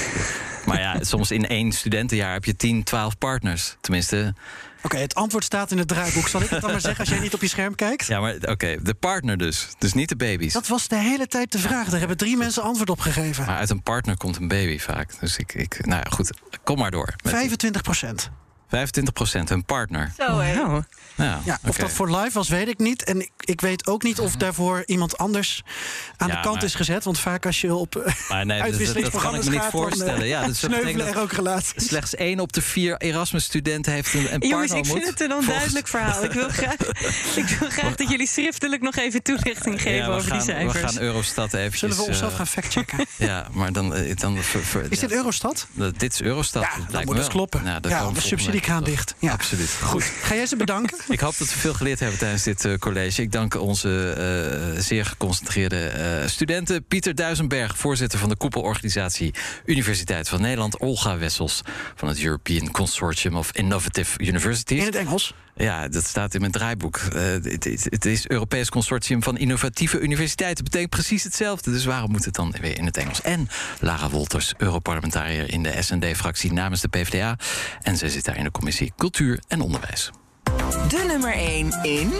[0.65, 3.75] Maar ja, soms in één studentenjaar heb je 10, 12 partners.
[3.81, 4.33] Tenminste,
[4.85, 6.27] Oké, het antwoord staat in het draaiboek.
[6.27, 8.07] Zal ik het dan maar zeggen als jij niet op je scherm kijkt?
[8.07, 9.67] ja, maar oké, de partner dus.
[9.77, 10.53] Dus niet de baby's.
[10.53, 11.89] Dat was de hele tijd de vraag.
[11.89, 13.45] Daar hebben drie mensen antwoord op gegeven.
[13.45, 15.19] Maar uit een partner komt een baby vaak.
[15.19, 16.29] Dus ik, ik nou ja, goed,
[16.63, 17.13] kom maar door.
[17.23, 18.31] Met 25 procent.
[18.75, 20.11] 25 procent, een partner.
[20.17, 20.55] Zo, hé.
[20.55, 20.83] Wauw.
[21.15, 23.03] Ja, Ja, of dat voor live was, weet ik niet.
[23.03, 25.63] En ik, ik weet ook niet of daarvoor iemand anders
[26.17, 27.03] aan Ja, de kant maar- is gezet.
[27.03, 29.53] Want vaak als je op eh, Maar nee, dat, dat, dat kan ik me niet
[29.53, 30.27] dan, eh, voorstellen.
[30.27, 31.87] Ja, dus dat sneuvelen betekent er dat ook relaties.
[31.87, 35.27] slechts één op de vier Erasmus-studenten heeft een, een partner Jongens, ik vind het een
[35.29, 36.23] Volgens- onduidelijk verhaal.
[36.23, 36.75] Ik wil, graag,
[37.43, 40.73] ik wil graag dat jullie schriftelijk nog even toelichting geven over gaan, die cijfers.
[40.81, 41.79] We gaan Eurostat eventjes...
[41.79, 43.05] Zullen we onszelf eh, gaan factchecken?
[43.17, 43.95] Ja, maar dan...
[43.95, 45.67] eh, dan ver- ver- Is ja, dit Eurostat?
[45.71, 46.63] dat- dit is Eurostat.
[46.63, 47.27] Ja, dat moet wel.
[47.27, 47.63] kloppen.
[47.63, 48.85] Dat Ja, kan de volgende week.
[48.85, 49.15] dicht.
[49.19, 49.31] Ja.
[49.31, 49.69] Absoluut.
[49.81, 50.97] Goed, ga jij ze bedanken?
[51.07, 53.21] Ik hoop dat we veel geleerd hebben tijdens dit eh, college.
[53.21, 54.11] Ik dank onze
[54.75, 56.83] eh, zeer geconcentreerde eh, studenten.
[56.83, 59.33] Pieter Duisenberg, voorzitter van de koepelorganisatie
[59.65, 60.79] Universiteit van Nederland.
[60.79, 61.61] Olga Wessels
[61.95, 64.79] van het European Consortium of Innovative Universities.
[64.79, 65.33] In het Engels.
[65.57, 66.97] Ja, dat staat in mijn draaiboek.
[66.97, 70.63] Eh, het, is Europees Consortium van Innovatieve Universiteiten.
[70.63, 71.71] Dat betekent precies hetzelfde.
[71.71, 73.21] Dus waarom moet het dan weer in het Engels?
[73.21, 73.47] En
[73.79, 77.37] Lara Wolters, Europarlementariër in de SND-fractie namens de PvdA.
[77.81, 80.11] En zij zit daar in de commissie Cultuur en Onderwijs.
[80.89, 82.11] De nummer 1 in.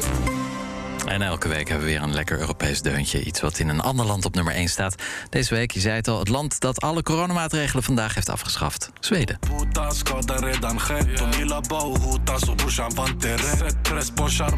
[1.06, 3.24] En elke week hebben we weer een lekker Europees deuntje.
[3.24, 4.96] Iets wat in een ander land op nummer 1 staat.
[5.30, 8.92] Deze week, je zei het al, het land dat alle coronamaatregelen vandaag heeft afgeschaft.
[9.00, 9.40] Zweden.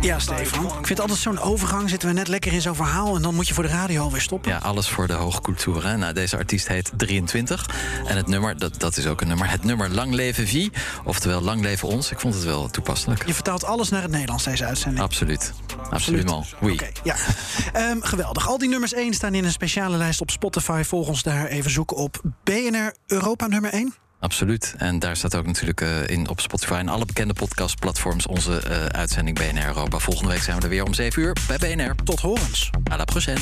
[0.02, 0.66] Ja, Stefan.
[0.80, 1.90] Ik vind altijd zo'n overgang.
[1.90, 4.22] Zitten we net lekker in zo'n verhaal en dan moet je voor de radio alweer
[4.22, 4.52] stoppen.
[4.52, 5.88] Ja, alles voor de hoge cultuur.
[5.88, 5.98] Hè?
[5.98, 7.66] Nou, deze artiest heet 23.
[8.08, 9.50] En het nummer, dat, dat is ook een nummer.
[9.50, 10.72] Het nummer Lang Leven Vie.
[11.04, 12.12] Oftewel Lang Leven Ons.
[12.12, 13.26] Ik vond het wel toepasselijk.
[13.26, 15.04] Je vertaalt alles naar het Nederlands, deze uitzending.
[15.04, 15.54] Absoluut.
[15.90, 16.37] Absoluut.
[16.60, 16.80] Oui.
[17.04, 17.16] Ja.
[17.74, 18.48] Ehm, geweldig.
[18.48, 20.84] Al die nummers 1 staan in een speciale lijst op Spotify.
[20.84, 23.94] Volg ons daar even zoeken op BNR Europa nummer 1.
[24.20, 24.76] Absoluut.
[24.78, 28.86] En daar staat ook natuurlijk uh, in op Spotify en alle bekende podcastplatforms onze uh,
[28.86, 30.00] uitzending BNR Europa.
[30.00, 31.96] Volgende week zijn we er weer om 7 uur bij BNR.
[32.04, 32.70] Tot horens.
[32.92, 33.42] À la prochaine.